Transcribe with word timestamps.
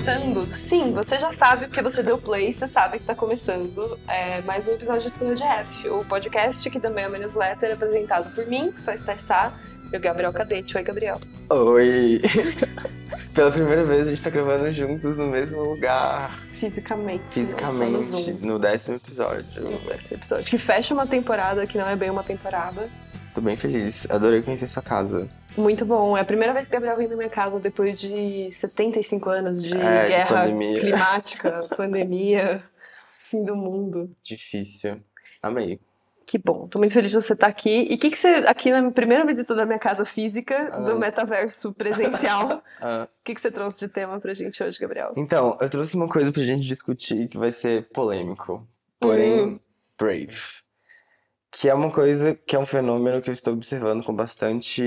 começando. 0.00 0.56
Sim, 0.56 0.92
você 0.92 1.18
já 1.18 1.30
sabe 1.30 1.66
porque 1.66 1.82
você 1.82 2.02
deu 2.02 2.16
play, 2.16 2.52
você 2.52 2.66
sabe 2.66 2.98
que 2.98 3.04
tá 3.04 3.14
começando 3.14 3.98
é, 4.08 4.40
mais 4.42 4.66
um 4.66 4.72
episódio 4.72 5.02
do 5.02 5.08
Estúdio 5.08 5.36
GF, 5.36 5.88
o 5.90 6.04
podcast 6.04 6.68
que 6.70 6.80
também 6.80 7.04
é 7.04 7.08
uma 7.08 7.18
newsletter 7.18 7.74
apresentado 7.74 8.34
por 8.34 8.46
mim, 8.46 8.72
que 8.72 8.90
a 8.90 8.94
Esther 8.94 9.20
Sá, 9.20 9.52
e 9.92 9.96
o 9.96 10.00
Gabriel 10.00 10.32
Cadete. 10.32 10.76
Oi, 10.76 10.82
Gabriel. 10.82 11.20
Oi! 11.50 12.22
Pela 13.34 13.50
primeira 13.50 13.84
vez 13.84 14.06
a 14.06 14.10
gente 14.10 14.22
tá 14.22 14.30
gravando 14.30 14.72
juntos 14.72 15.16
no 15.16 15.26
mesmo 15.26 15.62
lugar. 15.62 16.40
Fisicamente. 16.54 17.24
Fisicamente, 17.28 18.32
no, 18.32 18.52
no 18.52 18.58
décimo 18.58 18.96
episódio. 18.96 19.62
No 19.62 19.78
décimo 19.80 20.16
episódio. 20.16 20.46
Que 20.46 20.56
fecha 20.56 20.94
uma 20.94 21.06
temporada 21.06 21.66
que 21.66 21.76
não 21.76 21.86
é 21.86 21.96
bem 21.96 22.08
uma 22.08 22.24
temporada. 22.24 22.88
Tô 23.34 23.40
bem 23.40 23.56
feliz. 23.56 24.06
Adorei 24.10 24.40
conhecer 24.40 24.66
sua 24.66 24.82
casa. 24.82 25.28
Muito 25.56 25.84
bom. 25.84 26.16
É 26.16 26.20
a 26.20 26.24
primeira 26.24 26.52
vez 26.52 26.66
que 26.66 26.72
Gabriel 26.72 26.96
vem 26.96 27.08
na 27.08 27.16
minha 27.16 27.28
casa 27.28 27.58
depois 27.58 27.98
de 28.00 28.50
75 28.52 29.28
anos 29.30 29.62
de 29.62 29.76
É, 29.76 30.02
de 30.04 30.08
guerra 30.08 30.26
pandemia. 30.42 30.80
climática, 30.80 31.60
pandemia, 31.76 32.62
fim 33.28 33.44
do 33.44 33.56
mundo. 33.56 34.10
Difícil. 34.22 35.00
Amei. 35.42 35.80
Que 36.26 36.38
bom. 36.38 36.68
Tô 36.68 36.78
muito 36.78 36.94
feliz 36.94 37.10
de 37.10 37.20
você 37.20 37.32
estar 37.32 37.48
aqui. 37.48 37.88
E 37.90 37.94
o 37.96 37.98
que, 37.98 38.08
que 38.10 38.16
você, 38.16 38.28
aqui 38.46 38.70
na 38.70 38.88
primeira 38.92 39.26
visita 39.26 39.52
da 39.52 39.66
minha 39.66 39.80
casa 39.80 40.04
física, 40.04 40.64
do 40.84 40.92
Ah. 40.92 40.98
metaverso 40.98 41.72
presencial, 41.74 42.62
Ah, 42.80 43.08
o 43.10 43.24
que, 43.24 43.34
que 43.34 43.40
você 43.40 43.50
trouxe 43.50 43.80
de 43.80 43.88
tema 43.88 44.20
pra 44.20 44.32
gente 44.32 44.62
hoje, 44.62 44.78
Gabriel? 44.78 45.12
então, 45.16 45.58
eu 45.60 45.68
trouxe 45.68 45.96
uma 45.96 46.08
coisa 46.08 46.30
pra 46.30 46.42
gente 46.44 46.64
discutir 46.66 47.26
que 47.26 47.36
vai 47.36 47.50
ser 47.50 47.88
polêmico. 47.92 48.64
Porém, 49.00 49.40
Hum. 49.54 49.60
brave. 49.98 50.36
Que 51.52 51.68
é 51.68 51.74
uma 51.74 51.90
coisa, 51.90 52.34
que 52.34 52.54
é 52.54 52.58
um 52.58 52.66
fenômeno 52.66 53.20
que 53.20 53.28
eu 53.28 53.32
estou 53.34 53.54
observando 53.54 54.04
com 54.04 54.14
bastante 54.14 54.82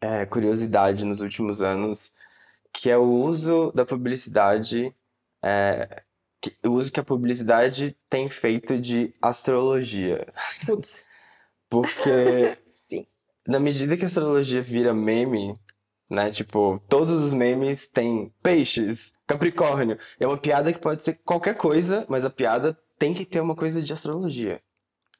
é, 0.00 0.24
curiosidade 0.26 1.04
nos 1.04 1.20
últimos 1.20 1.60
anos, 1.62 2.12
que 2.72 2.88
é 2.90 2.96
o 2.96 3.02
uso 3.04 3.70
da 3.72 3.84
publicidade, 3.84 4.94
é, 5.42 6.02
que- 6.40 6.56
o 6.66 6.70
uso 6.70 6.90
que 6.90 7.00
a 7.00 7.04
publicidade 7.04 7.94
tem 8.08 8.30
feito 8.30 8.78
de 8.78 9.12
astrologia. 9.20 10.26
Putz. 10.66 11.06
Porque 11.68 12.56
Sim. 12.74 13.06
na 13.46 13.60
medida 13.60 13.96
que 13.96 14.04
a 14.04 14.06
astrologia 14.06 14.62
vira 14.62 14.94
meme, 14.94 15.54
né? 16.10 16.30
Tipo, 16.30 16.82
todos 16.88 17.22
os 17.22 17.32
memes 17.34 17.88
têm 17.88 18.32
peixes, 18.42 19.12
capricórnio. 19.26 19.98
É 20.18 20.26
uma 20.26 20.38
piada 20.38 20.72
que 20.72 20.78
pode 20.80 21.02
ser 21.04 21.20
qualquer 21.24 21.54
coisa, 21.56 22.06
mas 22.08 22.24
a 22.24 22.30
piada 22.30 22.76
tem 22.98 23.12
que 23.14 23.24
ter 23.24 23.40
uma 23.40 23.54
coisa 23.54 23.80
de 23.82 23.92
astrologia. 23.92 24.60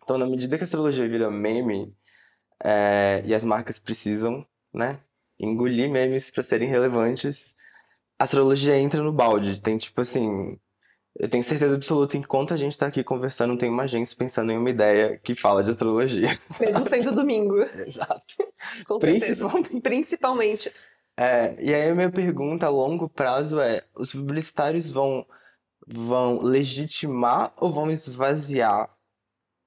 Então, 0.03 0.19
na 0.19 0.27
medida 0.27 0.57
que 0.57 0.65
a 0.65 0.67
astrologia 0.67 1.09
vira 1.09 1.31
meme, 1.31 1.95
é, 2.63 3.23
e 3.25 3.35
as 3.35 3.45
marcas 3.45 3.79
precisam, 3.79 4.47
né? 4.73 5.01
Engolir 5.39 5.91
memes 5.91 6.31
para 6.31 6.43
serem 6.43 6.69
relevantes, 6.69 7.55
a 8.19 8.25
astrologia 8.25 8.77
entra 8.77 9.03
no 9.03 9.13
balde. 9.13 9.59
Tem 9.61 9.79
tipo 9.79 10.01
assim. 10.01 10.59
Eu 11.19 11.29
tenho 11.29 11.43
certeza 11.43 11.75
absoluta 11.75 12.13
que 12.13 12.19
enquanto 12.19 12.55
a 12.55 12.57
gente 12.57 12.79
tá 12.79 12.87
aqui 12.87 13.03
conversando, 13.03 13.57
tem 13.57 13.69
uma 13.69 13.83
agência 13.83 14.17
pensando 14.17 14.53
em 14.53 14.59
uma 14.59 14.71
ideia 14.71 15.19
que 15.19 15.35
fala 15.35 15.63
de 15.65 15.71
astrologia. 15.71 16.39
Mesmo 16.61 16.85
sendo 16.89 17.13
domingo. 17.13 17.61
Exato. 17.63 18.35
Com 18.87 19.01
certeza. 19.01 19.27
Principalmente. 19.27 19.81
Principalmente. 19.81 20.73
É, 21.17 21.57
e 21.59 21.75
aí 21.75 21.91
a 21.91 21.95
minha 21.95 22.11
pergunta 22.11 22.67
a 22.67 22.71
longo 22.71 23.09
prazo 23.09 23.59
é: 23.59 23.83
os 23.95 24.13
publicitários 24.13 24.91
vão, 24.91 25.27
vão 25.87 26.41
legitimar 26.41 27.53
ou 27.57 27.73
vão 27.73 27.91
esvaziar 27.91 28.89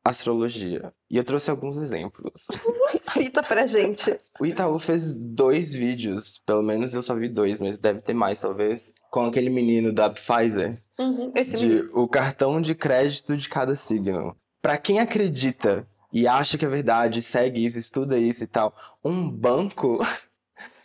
astrologia? 0.03 0.93
E 1.09 1.17
eu 1.17 1.23
trouxe 1.23 1.49
alguns 1.49 1.77
exemplos. 1.77 2.47
Cita 3.13 3.43
pra 3.43 3.65
gente. 3.67 4.17
O 4.39 4.45
Itaú 4.45 4.77
fez 4.79 5.13
dois 5.13 5.73
vídeos, 5.73 6.41
pelo 6.45 6.63
menos 6.63 6.93
eu 6.93 7.01
só 7.01 7.15
vi 7.15 7.29
dois, 7.29 7.59
mas 7.59 7.77
deve 7.77 8.01
ter 8.01 8.13
mais 8.13 8.39
talvez, 8.39 8.93
com 9.11 9.25
aquele 9.25 9.49
menino 9.49 9.93
da 9.93 10.09
Pfizer, 10.09 10.81
Uhum. 10.99 11.31
Esse 11.35 11.57
de 11.57 11.79
o 11.95 12.07
cartão 12.07 12.61
de 12.61 12.75
crédito 12.75 13.35
de 13.35 13.49
cada 13.49 13.75
signo. 13.75 14.35
Pra 14.61 14.77
quem 14.77 14.99
acredita 14.99 15.87
e 16.11 16.27
acha 16.27 16.57
que 16.57 16.65
é 16.65 16.69
verdade, 16.69 17.21
segue 17.21 17.65
isso, 17.65 17.79
estuda 17.79 18.17
isso 18.17 18.43
e 18.43 18.47
tal, 18.47 18.75
um 19.03 19.27
banco 19.29 19.97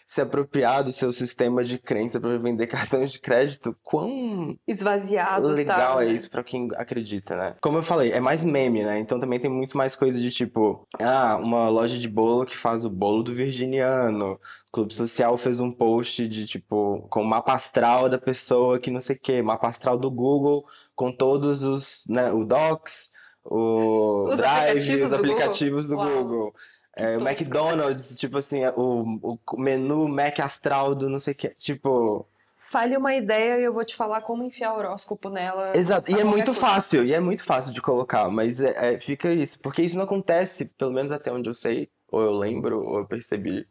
se 0.09 0.23
apropriar 0.23 0.83
do 0.83 0.91
seu 0.91 1.13
sistema 1.13 1.63
de 1.63 1.79
crença 1.79 2.19
para 2.19 2.35
vender 2.39 2.67
cartões 2.67 3.13
de 3.13 3.21
crédito, 3.21 3.77
quão 3.83 4.59
esvaziado. 4.67 5.49
legal 5.49 5.99
tá, 5.99 6.03
é 6.03 6.07
né? 6.07 6.13
isso 6.15 6.31
pra 6.31 6.43
quem 6.43 6.67
acredita, 6.77 7.37
né? 7.37 7.57
Como 7.61 7.77
eu 7.77 7.83
falei, 7.83 8.13
é 8.13 8.19
mais 8.19 8.43
meme, 8.43 8.83
né? 8.83 8.99
Então 8.99 9.19
também 9.19 9.39
tem 9.39 9.51
muito 9.51 9.77
mais 9.77 9.95
coisa 9.95 10.19
de 10.19 10.31
tipo, 10.31 10.87
ah, 10.99 11.37
uma 11.37 11.69
loja 11.69 11.99
de 11.99 12.09
bolo 12.09 12.47
que 12.47 12.57
faz 12.57 12.87
o 12.87 12.91
bolo 12.91 13.23
do 13.23 13.35
virginiano. 13.35 14.33
O 14.69 14.73
Clube 14.73 14.95
Social 14.95 15.37
fez 15.37 15.61
um 15.61 15.71
post 15.71 16.27
de 16.27 16.47
tipo, 16.47 17.07
com 17.11 17.21
o 17.21 17.27
mapa 17.27 17.53
astral 17.53 18.09
da 18.09 18.19
pessoa 18.19 18.79
que 18.79 18.91
não 18.91 19.01
sei 19.01 19.15
o 19.15 19.21
quê, 19.21 19.43
mapa 19.43 19.69
astral 19.69 19.99
do 19.99 20.11
Google 20.11 20.65
com 20.95 21.13
todos 21.13 21.65
os, 21.65 22.05
né, 22.09 22.33
o 22.33 22.47
Docs, 22.47 23.11
o 23.45 24.31
Os 24.31 24.39
Drive, 24.39 24.71
aplicativos 24.71 25.03
os 25.03 25.11
do 25.11 25.17
Google? 25.17 25.33
aplicativos 25.33 25.89
do. 25.89 25.97
Google. 25.97 26.55
É, 26.99 27.17
o 27.17 27.21
tosco. 27.21 27.29
McDonald's, 27.29 28.19
tipo 28.19 28.39
assim, 28.39 28.65
o, 28.77 29.39
o 29.53 29.61
menu 29.61 30.09
Mac 30.09 30.41
astral 30.41 30.95
do 30.95 31.09
não 31.09 31.19
sei 31.19 31.33
o 31.33 31.37
que, 31.37 31.49
tipo... 31.51 32.27
Fale 32.71 32.97
uma 32.99 33.15
ideia 33.15 33.59
e 33.59 33.65
eu 33.65 33.73
vou 33.73 33.83
te 33.85 33.97
falar 33.97 34.21
como 34.21 34.43
enfiar 34.43 34.75
horóscopo 34.75 35.31
nela. 35.31 35.73
Exato, 35.75 36.11
e 36.11 36.21
é 36.21 36.25
muito 36.25 36.47
coisa. 36.53 36.61
fácil, 36.61 37.03
e 37.05 37.15
é 37.15 37.21
muito 37.21 37.43
fácil 37.43 37.73
de 37.73 37.81
colocar, 37.81 38.29
mas 38.29 38.61
é- 38.61 38.95
é- 38.95 38.99
fica 38.99 39.33
isso, 39.33 39.59
porque 39.61 39.81
isso 39.81 39.97
não 39.97 40.05
acontece, 40.05 40.67
pelo 40.77 40.93
menos 40.93 41.11
até 41.11 41.33
onde 41.33 41.49
eu 41.49 41.55
sei, 41.55 41.89
ou 42.13 42.21
eu 42.21 42.33
lembro, 42.33 42.85
ou 42.85 42.99
eu 42.99 43.07
percebi, 43.07 43.67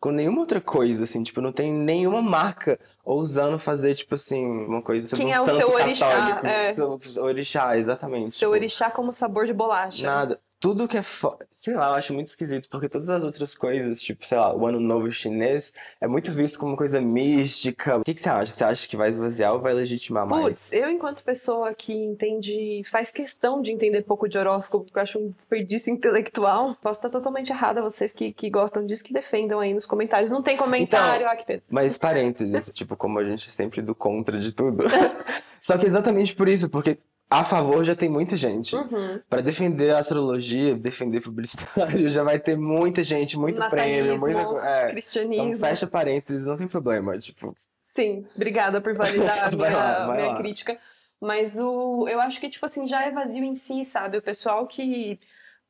com 0.00 0.10
nenhuma 0.12 0.40
outra 0.40 0.60
coisa, 0.60 1.04
assim, 1.04 1.22
tipo, 1.22 1.40
não 1.40 1.52
tem 1.52 1.74
nenhuma 1.74 2.22
marca 2.22 2.78
ousando 3.04 3.58
fazer, 3.58 3.94
tipo 3.94 4.14
assim, 4.14 4.46
uma 4.46 4.80
coisa 4.80 5.06
sobre 5.08 5.24
Quem 5.26 5.34
um 5.34 5.36
é 5.36 5.40
o 5.40 5.44
santo 5.44 5.58
seu 5.58 5.74
orixá, 5.74 6.08
católico, 6.08 6.46
é. 6.46 6.72
seu 6.72 7.24
orixá, 7.24 7.76
exatamente. 7.76 8.30
Seu 8.30 8.48
tipo, 8.48 8.52
orixá 8.52 8.90
como 8.90 9.12
sabor 9.12 9.44
de 9.44 9.52
bolacha. 9.52 10.06
Nada. 10.06 10.40
Tudo 10.60 10.88
que 10.88 10.96
é. 10.96 11.02
Fo... 11.02 11.38
Sei 11.50 11.74
lá, 11.74 11.88
eu 11.88 11.94
acho 11.94 12.12
muito 12.12 12.28
esquisito, 12.28 12.68
porque 12.68 12.88
todas 12.88 13.08
as 13.10 13.24
outras 13.24 13.56
coisas, 13.56 14.00
tipo, 14.00 14.26
sei 14.26 14.38
lá, 14.38 14.54
o 14.54 14.66
Ano 14.66 14.80
Novo 14.80 15.10
Chinês, 15.10 15.72
é 16.00 16.08
muito 16.08 16.32
visto 16.32 16.58
como 16.58 16.76
coisa 16.76 17.00
mística. 17.00 17.96
O 17.96 18.02
que, 18.02 18.14
que 18.14 18.20
você 18.20 18.28
acha? 18.28 18.50
Você 18.50 18.64
acha 18.64 18.88
que 18.88 18.96
vai 18.96 19.08
esvaziar 19.08 19.52
ou 19.54 19.60
vai 19.60 19.72
legitimar 19.72 20.26
mais? 20.26 20.44
Putz, 20.44 20.72
eu 20.72 20.90
enquanto 20.90 21.22
pessoa 21.22 21.72
que 21.74 21.92
entende, 21.92 22.82
faz 22.90 23.10
questão 23.10 23.62
de 23.62 23.70
entender 23.70 24.02
pouco 24.02 24.28
de 24.28 24.36
horóscopo, 24.36 24.84
porque 24.84 24.98
eu 24.98 25.02
acho 25.02 25.18
um 25.18 25.30
desperdício 25.30 25.92
intelectual, 25.94 26.76
posso 26.82 26.98
estar 26.98 27.10
totalmente 27.10 27.50
errada, 27.50 27.80
vocês 27.80 28.12
que, 28.12 28.32
que 28.32 28.50
gostam 28.50 28.84
disso, 28.84 29.04
que 29.04 29.12
defendam 29.12 29.60
aí 29.60 29.72
nos 29.72 29.86
comentários. 29.86 30.30
Não 30.30 30.42
tem 30.42 30.56
comentário, 30.56 31.22
Então, 31.22 31.32
ah, 31.32 31.36
que 31.36 31.44
pena. 31.44 31.62
Mas 31.70 31.96
parênteses, 31.96 32.70
tipo, 32.74 32.96
como 32.96 33.18
a 33.18 33.24
gente 33.24 33.48
é 33.48 33.50
sempre 33.50 33.80
do 33.80 33.94
contra 33.94 34.38
de 34.38 34.52
tudo. 34.52 34.84
Só 35.60 35.76
que 35.76 35.86
exatamente 35.86 36.34
por 36.34 36.48
isso, 36.48 36.68
porque 36.68 36.98
a 37.30 37.44
favor 37.44 37.84
já 37.84 37.94
tem 37.94 38.08
muita 38.08 38.36
gente. 38.36 38.74
Uhum. 38.74 39.20
Pra 39.28 39.40
defender 39.40 39.90
a 39.94 39.98
astrologia, 39.98 40.74
defender 40.74 41.20
publicitário, 41.20 42.08
já 42.10 42.22
vai 42.22 42.38
ter 42.38 42.56
muita 42.56 43.02
gente, 43.02 43.38
muito 43.38 43.60
prêmio, 43.68 44.14
Natalismo, 44.14 44.20
muita. 44.26 44.44
co- 44.44 44.58
É. 44.60 44.90
Cristianismo. 44.90 45.44
Então 45.48 45.60
fecha 45.68 45.86
parênteses, 45.86 46.46
não 46.46 46.56
tem 46.56 46.66
problema. 46.68 47.18
Tipo, 47.18 47.54
Sim, 47.94 48.24
obrigada 48.36 48.80
por 48.80 48.94
validar 48.94 49.48
a 49.48 49.50
minha, 49.56 49.70
lá, 49.76 50.14
minha 50.14 50.34
crítica. 50.36 50.78
Mas 51.20 51.58
o, 51.58 52.06
eu 52.08 52.20
acho 52.20 52.38
que, 52.40 52.48
tipo 52.48 52.64
assim, 52.64 52.86
já 52.86 53.04
é 53.04 53.10
vazio 53.10 53.42
em 53.44 53.56
si, 53.56 53.84
sabe? 53.84 54.18
O 54.18 54.22
pessoal 54.22 54.66
que. 54.66 55.18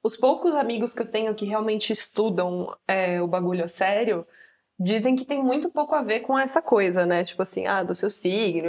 Os 0.01 0.17
poucos 0.17 0.55
amigos 0.55 0.95
que 0.95 1.03
eu 1.03 1.07
tenho 1.07 1.35
que 1.35 1.45
realmente 1.45 1.93
estudam 1.93 2.73
é, 2.87 3.21
o 3.21 3.27
bagulho 3.27 3.65
a 3.65 3.69
sério 3.69 4.25
dizem 4.79 5.17
que 5.17 5.25
tem 5.25 5.43
muito 5.43 5.71
pouco 5.71 5.93
a 5.93 6.03
ver 6.03 6.21
com 6.21 6.39
essa 6.39 6.63
coisa, 6.63 7.05
né? 7.05 7.25
Tipo 7.25 7.43
assim, 7.43 7.67
ah, 7.67 7.83
do 7.83 7.97
seu 7.97 8.09
signo, 8.09 8.69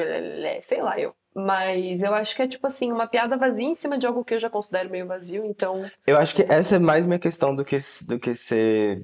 sei 0.64 0.82
lá 0.82 1.00
eu. 1.00 1.14
Mas 1.36 2.02
eu 2.02 2.14
acho 2.14 2.36
que 2.36 2.42
é, 2.42 2.48
tipo 2.48 2.66
assim, 2.66 2.92
uma 2.92 3.08
piada 3.08 3.38
vazia 3.38 3.68
em 3.68 3.76
cima 3.76 3.98
de 3.98 4.08
algo 4.08 4.24
que 4.24 4.34
eu 4.34 4.40
já 4.40 4.50
considero 4.50 4.90
meio 4.90 5.06
vazio, 5.06 5.46
então. 5.46 5.90
Eu 6.06 6.18
acho 6.18 6.36
que 6.36 6.44
essa 6.44 6.76
é 6.76 6.80
mais 6.80 7.06
minha 7.06 7.20
questão 7.20 7.56
do 7.56 7.64
que, 7.64 7.78
do 8.08 8.20
que 8.20 8.34
ser 8.34 9.04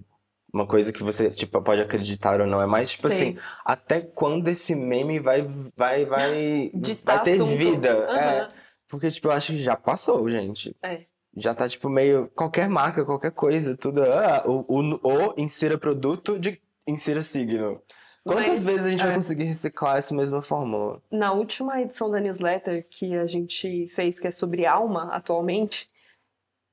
uma 0.51 0.65
coisa 0.65 0.91
que 0.91 1.03
você, 1.03 1.29
tipo, 1.29 1.61
pode 1.61 1.81
acreditar 1.81 2.39
ou 2.39 2.47
não. 2.47 2.61
É 2.61 2.65
mais, 2.65 2.91
tipo 2.91 3.09
sei. 3.09 3.29
assim, 3.29 3.37
até 3.63 4.01
quando 4.01 4.47
esse 4.47 4.73
meme 4.73 5.19
vai, 5.19 5.43
vai, 5.75 6.05
vai, 6.05 6.71
vai 7.03 7.23
ter 7.23 7.33
assunto. 7.33 7.57
vida. 7.57 7.89
É, 7.89 8.39
Aham. 8.39 8.47
porque, 8.87 9.11
tipo, 9.11 9.27
eu 9.27 9.31
acho 9.31 9.51
que 9.51 9.59
já 9.59 9.75
passou, 9.75 10.27
gente. 10.29 10.75
É. 10.81 11.01
Já 11.35 11.53
tá, 11.53 11.67
tipo, 11.67 11.89
meio. 11.89 12.29
Qualquer 12.33 12.69
marca, 12.69 13.03
qualquer 13.05 13.31
coisa, 13.31 13.75
tudo. 13.75 14.01
Ah, 14.03 14.43
o, 14.45 14.65
o, 14.67 14.99
o 15.03 15.33
insira 15.37 15.77
produto 15.77 16.39
de 16.39 16.61
insira 16.87 17.21
signo. 17.21 17.81
Quantas 18.25 18.47
Mas, 18.47 18.63
vezes 18.63 18.85
a 18.87 18.89
gente 18.89 19.03
vai 19.03 19.11
é. 19.11 19.15
conseguir 19.15 19.43
reciclar 19.43 19.97
essa 19.97 20.15
mesma 20.15 20.41
fórmula? 20.41 20.99
Na 21.11 21.31
última 21.31 21.79
edição 21.79 22.09
da 22.09 22.19
newsletter 22.19 22.87
que 22.89 23.15
a 23.15 23.27
gente 23.27 23.87
fez, 23.89 24.19
que 24.19 24.27
é 24.27 24.31
sobre 24.31 24.65
alma 24.65 25.13
atualmente, 25.13 25.87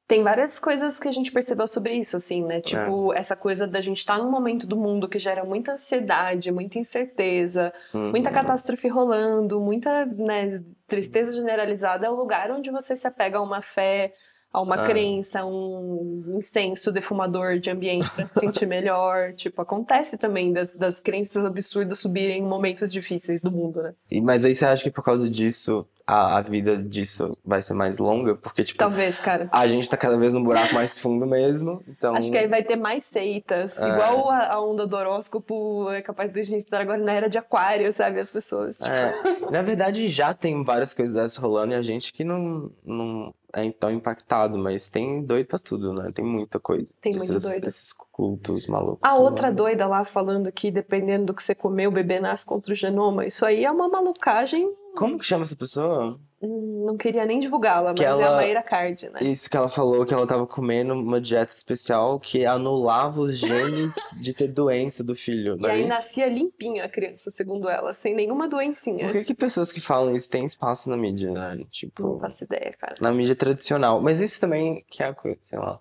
tem 0.08 0.22
várias 0.22 0.58
coisas 0.58 0.98
que 0.98 1.08
a 1.08 1.12
gente 1.12 1.30
percebeu 1.30 1.66
sobre 1.66 1.92
isso, 1.94 2.16
assim, 2.16 2.42
né? 2.42 2.60
Tipo, 2.60 3.12
essa 3.12 3.36
coisa 3.36 3.66
da 3.66 3.82
gente 3.82 3.98
estar 3.98 4.16
num 4.18 4.30
momento 4.30 4.66
do 4.66 4.76
mundo 4.76 5.08
que 5.08 5.18
gera 5.18 5.44
muita 5.44 5.72
ansiedade, 5.72 6.50
muita 6.50 6.78
incerteza, 6.78 7.72
muita 7.92 8.28
Uhum. 8.30 8.34
catástrofe 8.34 8.88
rolando, 8.88 9.60
muita 9.60 10.06
né, 10.06 10.62
tristeza 10.86 11.32
generalizada. 11.32 12.06
É 12.06 12.10
o 12.10 12.14
lugar 12.16 12.50
onde 12.50 12.70
você 12.70 12.96
se 12.96 13.06
apega 13.06 13.38
a 13.38 13.42
uma 13.42 13.60
fé, 13.62 14.14
a 14.52 14.60
uma 14.60 14.74
Ah. 14.76 14.86
crença, 14.86 15.44
um 15.44 16.36
incenso 16.38 16.92
defumador 16.92 17.58
de 17.58 17.70
ambiente 17.70 18.08
para 18.10 18.26
se 18.26 18.38
sentir 18.40 18.66
melhor. 18.66 19.32
Tipo, 19.42 19.62
acontece 19.62 20.16
também 20.18 20.52
das, 20.52 20.74
das 20.74 21.00
crenças 21.00 21.44
absurdas 21.44 21.98
subirem 22.00 22.38
em 22.38 22.46
momentos 22.46 22.92
difíceis 22.92 23.40
do 23.42 23.50
mundo, 23.50 23.82
né? 23.82 23.94
E- 24.10 24.20
Mas 24.20 24.44
aí 24.44 24.54
você 24.54 24.66
acha 24.66 24.82
que 24.84 24.90
por 24.90 25.02
causa 25.02 25.28
disso, 25.30 25.86
a, 26.06 26.36
a 26.38 26.42
vida 26.42 26.76
disso 26.76 27.36
vai 27.44 27.62
ser 27.62 27.74
mais 27.74 27.98
longa? 27.98 28.34
Porque, 28.34 28.62
tipo, 28.64 28.78
Talvez, 28.78 29.18
cara. 29.20 29.48
a 29.52 29.66
gente 29.66 29.88
tá 29.88 29.96
cada 29.96 30.16
vez 30.18 30.34
num 30.34 30.42
buraco 30.44 30.74
mais 30.74 30.98
fundo 30.98 31.26
mesmo. 31.26 31.82
Então. 31.88 32.14
Acho 32.14 32.30
que 32.30 32.36
aí 32.36 32.46
vai 32.46 32.62
ter 32.62 32.76
mais 32.76 33.04
seitas. 33.04 33.78
É. 33.78 33.88
Igual 33.88 34.30
a, 34.30 34.52
a 34.52 34.60
onda 34.60 34.86
do 34.86 34.96
horóscopo 34.96 35.90
é 35.90 36.02
capaz 36.02 36.32
de 36.32 36.40
a 36.40 36.42
gente 36.44 36.64
estar 36.64 36.80
agora 36.80 36.98
na 36.98 37.12
era 37.12 37.28
de 37.28 37.38
aquário, 37.38 37.92
sabe? 37.92 38.18
As 38.20 38.30
pessoas. 38.30 38.76
Tipo, 38.78 38.88
É, 38.90 39.50
na 39.50 39.62
verdade, 39.62 40.08
já 40.08 40.34
tem 40.34 40.62
várias 40.62 40.92
coisas 40.92 41.14
dessas 41.14 41.36
rolando 41.36 41.72
e 41.72 41.76
a 41.76 41.82
gente 41.82 42.12
que 42.12 42.24
não, 42.24 42.70
não 42.84 43.32
é 43.54 43.70
tão 43.70 43.90
impactado, 43.90 44.58
mas 44.58 44.88
tem 44.88 45.22
doido 45.22 45.46
pra 45.46 45.58
tudo, 45.58 45.92
né? 45.92 46.10
Tem 46.12 46.24
muita 46.24 46.58
coisa. 46.58 46.92
Tem 47.00 47.12
muito 47.12 47.30
esses, 47.30 47.42
doido. 47.42 47.66
Esses 47.66 47.92
cultos 47.92 48.66
malucos. 48.66 49.00
A 49.02 49.16
outra 49.16 49.48
lá. 49.48 49.54
doida 49.54 49.86
lá 49.86 50.04
falando 50.04 50.50
que 50.50 50.70
dependendo 50.70 51.26
do 51.26 51.34
que 51.34 51.42
você 51.42 51.54
comer, 51.54 51.86
o 51.86 51.92
bebê 51.92 52.18
nasce 52.18 52.46
contra 52.46 52.72
o 52.72 52.76
genoma. 52.76 53.26
Isso 53.26 53.44
aí 53.44 53.64
é 53.64 53.70
uma 53.70 53.88
malucagem. 53.88 54.74
Como 54.96 55.18
que 55.18 55.26
chama 55.26 55.44
essa 55.44 55.56
pessoa? 55.56 56.18
Não 56.42 56.96
queria 56.96 57.24
nem 57.24 57.38
divulgá-la, 57.38 57.90
mas 57.90 57.98
Que 58.00 58.04
é 58.04 58.08
a 58.08 58.10
ela- 58.10 58.36
Maíra 58.36 58.62
Card, 58.62 59.08
né? 59.10 59.20
Isso 59.22 59.48
que 59.48 59.56
ela 59.56 59.68
falou, 59.68 60.04
que 60.04 60.12
ela 60.12 60.26
tava 60.26 60.44
comendo 60.46 60.92
uma 60.92 61.20
dieta 61.20 61.52
especial 61.52 62.18
que 62.18 62.44
anulava 62.44 63.20
os 63.20 63.38
genes 63.38 63.94
de 64.20 64.34
ter 64.34 64.48
doença 64.48 65.04
do 65.04 65.14
filho, 65.14 65.54
E 65.56 65.60
não 65.62 65.68
é 65.68 65.72
aí 65.72 65.80
isso? 65.80 65.88
nascia 65.88 66.26
limpinha 66.28 66.84
a 66.84 66.88
criança, 66.88 67.30
segundo 67.30 67.68
ela, 67.68 67.94
sem 67.94 68.12
nenhuma 68.14 68.48
doencinha. 68.48 69.04
Por 69.06 69.12
que 69.12 69.24
que 69.24 69.34
pessoas 69.34 69.70
que 69.70 69.80
falam 69.80 70.14
isso 70.16 70.28
têm 70.28 70.44
espaço 70.44 70.90
na 70.90 70.96
mídia, 70.96 71.30
né? 71.30 71.54
Não 71.54 71.64
Tipo, 71.66 72.18
faço 72.18 72.42
ideia, 72.42 72.72
cara. 72.78 72.94
na 73.00 73.12
mídia 73.12 73.36
tradicional. 73.36 74.00
Mas 74.00 74.20
isso 74.20 74.40
também 74.40 74.84
que 74.90 75.00
é 75.02 75.06
a 75.06 75.14
coisa, 75.14 75.38
sei 75.40 75.58
lá. 75.60 75.78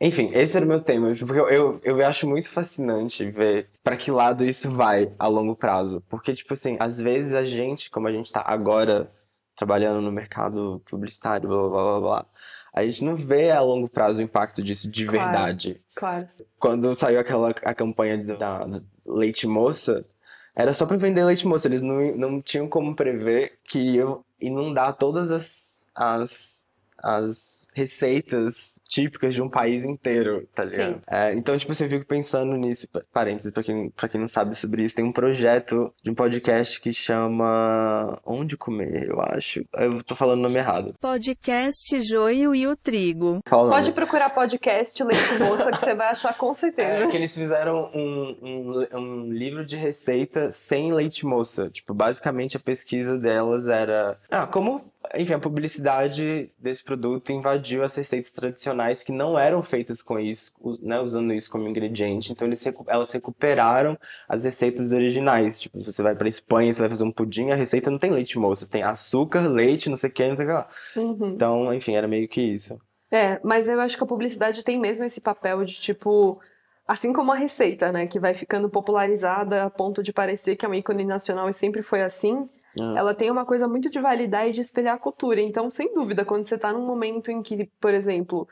Enfim, 0.00 0.30
esse 0.32 0.56
era 0.56 0.64
o 0.64 0.68
meu 0.68 0.80
tema, 0.80 1.12
porque 1.18 1.40
eu, 1.40 1.48
eu, 1.48 1.80
eu 1.82 2.06
acho 2.06 2.28
muito 2.28 2.48
fascinante 2.48 3.28
ver 3.28 3.68
pra 3.82 3.96
que 3.96 4.12
lado 4.12 4.44
isso 4.44 4.70
vai 4.70 5.10
a 5.18 5.26
longo 5.26 5.56
prazo. 5.56 6.00
Porque, 6.08 6.32
tipo 6.32 6.52
assim, 6.52 6.76
às 6.78 7.00
vezes 7.00 7.34
a 7.34 7.44
gente, 7.44 7.90
como 7.90 8.06
a 8.06 8.12
gente 8.12 8.30
tá 8.30 8.44
agora 8.46 9.10
trabalhando 9.58 10.00
no 10.00 10.12
mercado 10.12 10.80
publicitário, 10.88 11.48
blá 11.48 11.68
blá 11.68 11.70
blá 11.70 12.00
blá, 12.00 12.26
a 12.72 12.84
gente 12.84 13.02
não 13.04 13.16
vê 13.16 13.50
a 13.50 13.60
longo 13.60 13.90
prazo 13.90 14.20
o 14.20 14.22
impacto 14.22 14.62
disso 14.62 14.88
de 14.88 15.04
Claro. 15.04 15.30
verdade. 15.30 15.80
Claro. 15.94 16.26
Quando 16.58 16.94
saiu 16.94 17.18
aquela 17.18 17.50
a 17.50 17.74
campanha 17.74 18.16
da, 18.18 18.64
da 18.64 18.80
Leite 19.06 19.46
Moça, 19.46 20.04
era 20.54 20.72
só 20.72 20.86
pra 20.86 20.96
vender 20.96 21.24
leite 21.24 21.46
moça. 21.46 21.68
Eles 21.68 21.82
não, 21.82 22.16
não 22.16 22.40
tinham 22.40 22.68
como 22.68 22.94
prever 22.94 23.58
que 23.64 23.78
iam 23.78 24.24
inundar 24.40 24.94
todas 24.94 25.30
as, 25.30 25.86
as, 25.94 26.57
as 27.02 27.68
receitas 27.74 28.74
típicas 28.88 29.34
de 29.34 29.42
um 29.42 29.48
país 29.48 29.84
inteiro, 29.84 30.46
tá 30.54 30.64
ligado? 30.64 30.94
Sim. 30.94 31.00
É, 31.08 31.34
então, 31.34 31.56
tipo, 31.56 31.72
assim, 31.72 31.84
eu 31.84 31.90
fico 31.90 32.06
pensando 32.06 32.56
nisso. 32.56 32.88
Pa- 32.88 33.02
Parênteses, 33.12 33.50
pra 33.52 33.62
quem, 33.62 33.90
pra 33.90 34.08
quem 34.08 34.20
não 34.20 34.28
sabe 34.28 34.54
sobre 34.54 34.84
isso, 34.84 34.94
tem 34.94 35.04
um 35.04 35.12
projeto 35.12 35.92
de 36.02 36.10
um 36.10 36.14
podcast 36.14 36.80
que 36.80 36.92
chama 36.92 38.18
Onde 38.24 38.56
Comer, 38.56 39.08
eu 39.10 39.20
acho. 39.20 39.64
Eu 39.74 40.02
tô 40.02 40.14
falando 40.14 40.40
o 40.40 40.42
nome 40.42 40.58
errado. 40.58 40.94
Podcast 41.00 42.00
Joio 42.00 42.54
e 42.54 42.66
o 42.66 42.76
Trigo. 42.76 43.40
Fala 43.46 43.62
o 43.62 43.66
nome. 43.66 43.76
Pode 43.76 43.92
procurar 43.92 44.30
podcast 44.30 45.02
Leite 45.02 45.38
Moça 45.38 45.70
que 45.70 45.80
você 45.80 45.94
vai 45.94 46.08
achar 46.08 46.36
com 46.36 46.54
certeza. 46.54 47.04
É 47.04 47.06
que 47.08 47.16
eles 47.16 47.34
fizeram 47.34 47.90
um, 47.94 48.36
um, 48.42 48.98
um 48.98 49.32
livro 49.32 49.64
de 49.64 49.76
receita 49.76 50.50
sem 50.50 50.92
leite 50.92 51.26
moça. 51.26 51.68
Tipo, 51.70 51.92
basicamente 51.94 52.56
a 52.56 52.60
pesquisa 52.60 53.18
delas 53.18 53.68
era. 53.68 54.18
Ah, 54.30 54.46
como. 54.46 54.90
Enfim, 55.14 55.34
a 55.34 55.38
publicidade 55.38 56.50
desse 56.58 56.84
produto 56.84 57.32
invadiu 57.32 57.82
as 57.82 57.94
receitas 57.96 58.30
tradicionais 58.32 59.02
que 59.02 59.12
não 59.12 59.38
eram 59.38 59.62
feitas 59.62 60.02
com 60.02 60.18
isso, 60.18 60.52
né, 60.82 61.00
usando 61.00 61.32
isso 61.32 61.50
como 61.50 61.68
ingrediente. 61.68 62.32
Então 62.32 62.46
eles, 62.46 62.64
elas 62.86 63.12
recuperaram 63.12 63.98
as 64.28 64.44
receitas 64.44 64.92
originais. 64.92 65.60
Tipo, 65.60 65.82
se 65.82 65.92
você 65.92 66.02
vai 66.02 66.14
pra 66.14 66.28
Espanha, 66.28 66.72
você 66.72 66.80
vai 66.80 66.90
fazer 66.90 67.04
um 67.04 67.12
pudim, 67.12 67.50
a 67.50 67.54
receita 67.54 67.90
não 67.90 67.98
tem 67.98 68.10
leite 68.10 68.38
moça, 68.38 68.68
tem 68.68 68.82
açúcar, 68.82 69.40
leite, 69.48 69.88
não 69.88 69.96
sei 69.96 70.10
o 70.10 70.12
que, 70.12 70.28
não 70.28 70.36
sei 70.36 70.46
o 70.46 70.48
que 70.48 70.54
lá. 70.54 70.68
Uhum. 70.96 71.32
Então, 71.34 71.72
enfim, 71.72 71.94
era 71.94 72.08
meio 72.08 72.28
que 72.28 72.40
isso. 72.40 72.78
É, 73.10 73.40
mas 73.42 73.66
eu 73.66 73.80
acho 73.80 73.96
que 73.96 74.04
a 74.04 74.06
publicidade 74.06 74.62
tem 74.62 74.78
mesmo 74.78 75.04
esse 75.04 75.20
papel 75.20 75.64
de 75.64 75.74
tipo. 75.74 76.40
Assim 76.86 77.12
como 77.12 77.32
a 77.32 77.36
receita, 77.36 77.92
né? 77.92 78.06
Que 78.06 78.18
vai 78.18 78.32
ficando 78.32 78.68
popularizada 78.70 79.64
a 79.64 79.70
ponto 79.70 80.02
de 80.02 80.10
parecer 80.10 80.56
que 80.56 80.64
é 80.64 80.68
um 80.68 80.74
ícone 80.74 81.04
nacional 81.04 81.48
e 81.48 81.52
sempre 81.52 81.82
foi 81.82 82.00
assim. 82.00 82.48
Ah. 82.80 82.94
Ela 82.96 83.14
tem 83.14 83.30
uma 83.30 83.44
coisa 83.44 83.66
muito 83.68 83.88
de 83.90 84.00
validar 84.00 84.48
e 84.48 84.52
de 84.52 84.60
espelhar 84.60 84.94
a 84.96 84.98
cultura. 84.98 85.40
Então, 85.40 85.70
sem 85.70 85.94
dúvida, 85.94 86.24
quando 86.24 86.44
você 86.44 86.58
tá 86.58 86.72
num 86.72 86.86
momento 86.86 87.30
em 87.30 87.42
que, 87.42 87.70
por 87.80 87.94
exemplo, 87.94 88.46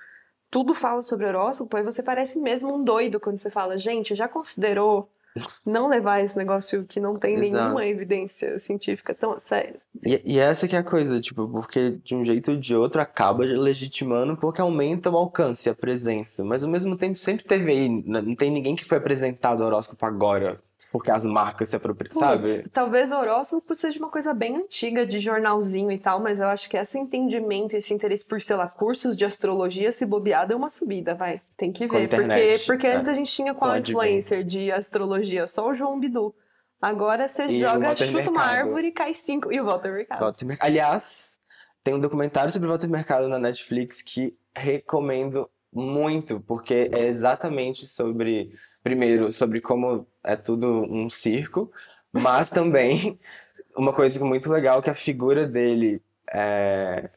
tudo 0.51 0.75
fala 0.75 1.03
sobre 1.03 1.27
horóscopo, 1.27 1.77
aí 1.77 1.83
você 1.83 2.03
parece 2.03 2.39
mesmo 2.39 2.75
um 2.75 2.83
doido 2.85 3.19
quando 3.21 3.39
você 3.39 3.51
fala, 3.51 3.77
gente, 3.79 4.15
já 4.15 4.27
considerou 4.29 5.11
não 5.67 5.87
levar 5.89 6.23
esse 6.25 6.37
negócio 6.39 6.85
que 6.85 6.99
não 6.99 7.13
tem 7.13 7.37
nenhuma 7.37 7.85
Exato. 7.85 8.01
evidência 8.01 8.59
científica 8.59 9.15
tão 9.15 9.33
a 9.33 9.39
sério? 9.41 9.79
E, 10.05 10.23
e 10.25 10.39
essa 10.39 10.67
que 10.67 10.75
é 10.75 10.79
a 10.79 10.83
coisa, 10.85 11.21
tipo, 11.21 11.47
porque 11.49 11.99
de 12.03 12.15
um 12.15 12.25
jeito 12.25 12.53
ou 12.53 12.57
de 12.57 12.75
outro 12.75 13.03
acaba 13.03 13.45
legitimando 13.45 14.35
porque 14.37 14.61
aumenta 14.63 15.11
o 15.11 15.17
alcance, 15.17 15.69
a 15.69 15.75
presença. 15.75 16.43
Mas 16.43 16.65
ao 16.65 16.71
mesmo 16.71 16.97
tempo 16.97 17.19
sempre 17.19 17.45
teve 17.45 17.71
aí, 17.71 17.87
n- 17.87 18.23
não 18.23 18.35
tem 18.35 18.51
ninguém 18.51 18.75
que 18.75 18.85
foi 18.85 18.97
apresentado 18.97 19.61
ao 19.63 19.67
horóscopo 19.67 20.07
agora, 20.07 20.59
porque 20.97 21.11
as 21.11 21.27
marcas 21.27 21.69
se 21.69 21.77
apropriam, 21.77 22.11
Putz, 22.11 22.19
sabe? 22.19 22.67
Talvez 22.73 23.13
o 23.13 23.19
horóscopo 23.19 23.75
seja 23.75 23.99
uma 23.99 24.09
coisa 24.09 24.33
bem 24.33 24.57
antiga 24.57 25.05
de 25.05 25.21
jornalzinho 25.21 25.93
e 25.93 25.99
tal, 25.99 26.21
mas 26.21 26.41
eu 26.41 26.47
acho 26.47 26.71
que 26.71 26.77
esse 26.77 26.99
entendimento 26.99 27.75
e 27.75 27.79
esse 27.79 27.93
interesse 27.93 28.27
por, 28.27 28.41
sei 28.41 28.57
lá, 28.57 28.67
cursos 28.67 29.15
de 29.15 29.23
astrologia, 29.23 29.93
se 29.93 30.07
bobeada, 30.07 30.55
é 30.55 30.57
uma 30.57 30.71
subida, 30.71 31.15
vai. 31.15 31.43
Tem 31.55 31.71
que 31.71 31.87
ver. 31.87 31.89
Porque, 31.89 32.17
internet, 32.17 32.67
porque 32.67 32.87
é. 32.87 32.95
antes 32.95 33.09
a 33.09 33.13
gente 33.13 33.31
tinha 33.31 33.53
qual 33.53 33.73
Com 33.73 33.77
influencer 33.77 34.43
de 34.43 34.73
astrologia? 34.73 35.47
Só 35.47 35.69
o 35.69 35.75
João 35.75 36.01
Bidu. 36.01 36.35
Agora 36.81 37.29
você 37.29 37.45
E 37.45 37.63
o 37.63 37.69
joga, 37.69 37.95
chuta 37.95 38.31
uma 38.31 38.41
Mercado. 38.41 38.49
árvore 38.49 38.89
e 38.89 38.93
cai 38.93 39.13
cinco. 39.13 39.53
E 39.53 39.61
o 39.61 39.67
Walter 39.67 39.93
Mercado. 39.93 40.21
Walter 40.21 40.57
Aliás, 40.61 41.39
tem 41.85 41.93
um 41.93 42.01
documentário 42.01 42.51
sobre 42.51 42.69
Walter 42.69 42.89
Mercado 42.89 43.29
na 43.29 43.39
Netflix 43.39 44.01
que 44.01 44.35
recomendo 44.57 45.47
muito, 45.77 46.41
porque 46.41 46.91
é 46.93 47.07
exatamente 47.07 47.87
sobre, 47.87 48.51
primeiro, 48.83 49.31
sobre 49.31 49.61
como 49.61 50.07
é 50.25 50.35
tudo 50.37 50.83
um 50.91 51.09
circo, 51.09 51.71
mas 52.13 52.49
também 52.51 53.19
uma 53.77 53.93
coisa 53.93 54.25
muito 54.25 54.51
legal 54.51 54.81
que 54.81 54.91
a 54.91 54.95
figura 54.95 55.47
dele 55.47 56.03
é 56.33 57.11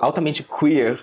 altamente 0.00 0.42
queer, 0.44 1.02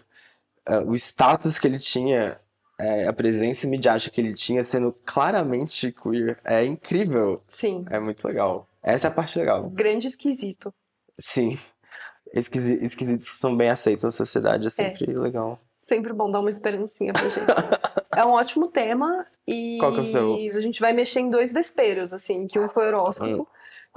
é, 0.67 0.77
o 0.79 0.93
status 0.95 1.57
que 1.57 1.65
ele 1.67 1.79
tinha, 1.79 2.39
é, 2.79 3.07
a 3.07 3.13
presença 3.13 3.67
midiática 3.67 4.13
que 4.13 4.21
ele 4.21 4.33
tinha 4.33 4.63
sendo 4.63 4.93
claramente 5.03 5.91
queer, 5.91 6.37
é 6.43 6.63
incrível, 6.63 7.41
Sim. 7.47 7.83
é 7.89 7.99
muito 7.99 8.25
legal. 8.27 8.67
Essa 8.83 9.07
é 9.07 9.09
a 9.09 9.13
parte 9.13 9.39
legal. 9.39 9.67
Grande 9.71 10.05
esquisito. 10.05 10.71
Sim. 11.19 11.57
Esquisi- 12.31 12.77
Esquisitos 12.83 13.29
que 13.29 13.37
são 13.39 13.57
bem 13.57 13.69
aceitos 13.69 14.03
na 14.03 14.11
sociedade 14.11 14.67
é 14.67 14.69
sempre 14.69 15.11
legal. 15.15 15.59
Sempre 15.85 16.13
bom 16.13 16.31
dar 16.31 16.39
uma 16.39 16.49
esperancinha 16.49 17.13
pra 17.13 17.21
gente. 17.21 17.45
é 18.15 18.25
um 18.25 18.31
ótimo 18.31 18.67
tema 18.69 19.23
e 19.47 19.77
Qual 19.79 19.91
que 19.91 19.99
é 19.99 20.01
o 20.01 20.05
seu? 20.05 20.33
a 20.33 20.59
gente 20.61 20.79
vai 20.81 20.93
mexer 20.93 21.19
em 21.19 21.29
dois 21.29 21.53
vesperos, 21.53 22.11
assim, 22.11 22.47
que 22.47 22.57
um 22.57 22.67
foi 22.67 22.87
horóscopo 22.87 23.43
Hum. 23.43 23.45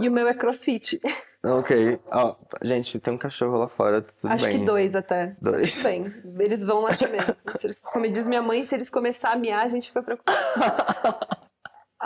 e 0.05 0.07
o 0.07 0.13
meu 0.13 0.29
é 0.29 0.35
crossfit. 0.35 1.01
Ok. 1.43 1.99
Ó, 2.13 2.35
gente, 2.63 2.99
tem 2.99 3.15
um 3.15 3.17
cachorro 3.17 3.57
lá 3.57 3.67
fora, 3.67 4.03
tudo 4.03 4.31
Acho 4.31 4.45
bem. 4.45 4.59
que 4.59 4.65
dois 4.67 4.95
até. 4.95 5.35
Dois. 5.41 5.77
Tudo 5.77 5.83
bem, 5.85 6.47
eles 6.47 6.63
vão 6.63 6.83
latir 6.83 7.09
mesmo. 7.11 7.35
Se 7.59 7.67
eles- 7.67 7.81
como 7.81 8.07
diz 8.11 8.27
minha 8.27 8.43
mãe, 8.43 8.67
se 8.67 8.75
eles 8.75 8.91
começarem 8.91 9.37
a 9.39 9.41
miar, 9.41 9.65
a 9.65 9.69
gente 9.71 9.89
fica 9.89 10.03
preocupado. 10.03 10.39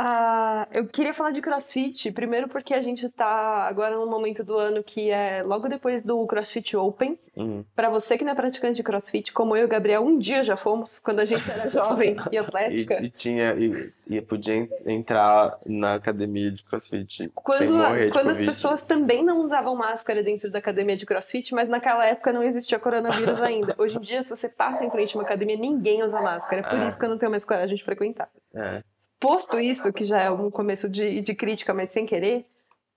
Ah, 0.05 0.67
eu 0.73 0.85
queria 0.89 1.15
falar 1.15 1.31
de 1.31 1.41
crossfit, 1.41 2.11
primeiro 2.11 2.49
porque 2.49 2.75
a 2.75 2.83
gente 2.83 3.09
tá 3.09 3.69
agora 3.69 3.95
num 3.97 4.11
momento 4.11 4.43
do 4.43 4.59
ano 4.59 4.83
que 4.83 5.11
é 5.11 5.45
logo 5.45 5.69
depois 5.69 6.03
do 6.03 6.27
CrossFit 6.27 6.77
Open. 6.77 7.17
Hum. 7.37 7.65
Pra 7.77 7.89
você 7.89 8.19
que 8.19 8.25
não 8.25 8.33
é 8.33 8.35
praticante 8.35 8.75
de 8.75 8.83
crossfit, 8.83 9.33
como 9.33 9.55
eu 9.57 9.63
e 9.63 9.65
o 9.65 9.69
Gabriel, 9.69 10.03
um 10.03 10.19
dia 10.19 10.43
já 10.43 10.57
fomos, 10.57 10.99
quando 10.99 11.21
a 11.21 11.25
gente 11.25 11.49
era 11.49 11.71
jovem 11.71 12.17
e 12.31 12.35
E, 12.35 12.39
atlética. 12.39 13.01
e 13.01 13.09
tinha. 13.09 13.55
E, 13.55 13.93
e 14.09 14.21
podia 14.21 14.57
en- 14.57 14.69
entrar 14.87 15.57
na 15.65 15.95
academia 15.95 16.51
de 16.51 16.65
crossfit 16.65 17.17
sem 17.17 17.29
Quando, 17.29 17.73
morrer 17.73 18.07
de 18.07 18.13
quando 18.13 18.27
as 18.31 18.39
Covid. 18.39 18.47
pessoas 18.47 18.83
também 18.85 19.23
não 19.25 19.39
usavam 19.41 19.77
máscara 19.77 20.21
dentro 20.23 20.51
da 20.51 20.59
academia 20.59 20.97
de 20.97 21.07
crossfit, 21.07 21.55
mas 21.55 21.69
naquela 21.69 22.05
época 22.05 22.33
não 22.33 22.43
existia 22.43 22.79
coronavírus 22.79 23.41
ainda. 23.41 23.75
Hoje 23.79 23.97
em 23.97 24.01
dia, 24.01 24.21
se 24.25 24.31
você 24.31 24.49
passa 24.49 24.85
em 24.85 24.91
frente 24.91 25.15
a 25.17 25.19
uma 25.21 25.25
academia, 25.25 25.57
ninguém 25.57 26.03
usa 26.03 26.21
máscara. 26.21 26.61
É 26.61 26.69
por 26.69 26.79
É. 26.81 26.87
isso 26.89 26.99
que 26.99 27.05
eu 27.05 27.09
não 27.09 27.19
tenho 27.19 27.31
mais 27.31 27.45
coragem 27.45 27.77
de 27.77 27.85
frequentar. 27.85 28.29
É. 28.55 28.83
Posto 29.23 29.61
isso, 29.61 29.93
que 29.93 30.05
já 30.05 30.21
é 30.21 30.31
um 30.31 30.51
começo 30.51 30.89
de, 30.89 31.21
de 31.21 31.35
crítica, 31.35 31.73
mas 31.73 31.91
sem 31.91 32.05
querer, 32.05 32.45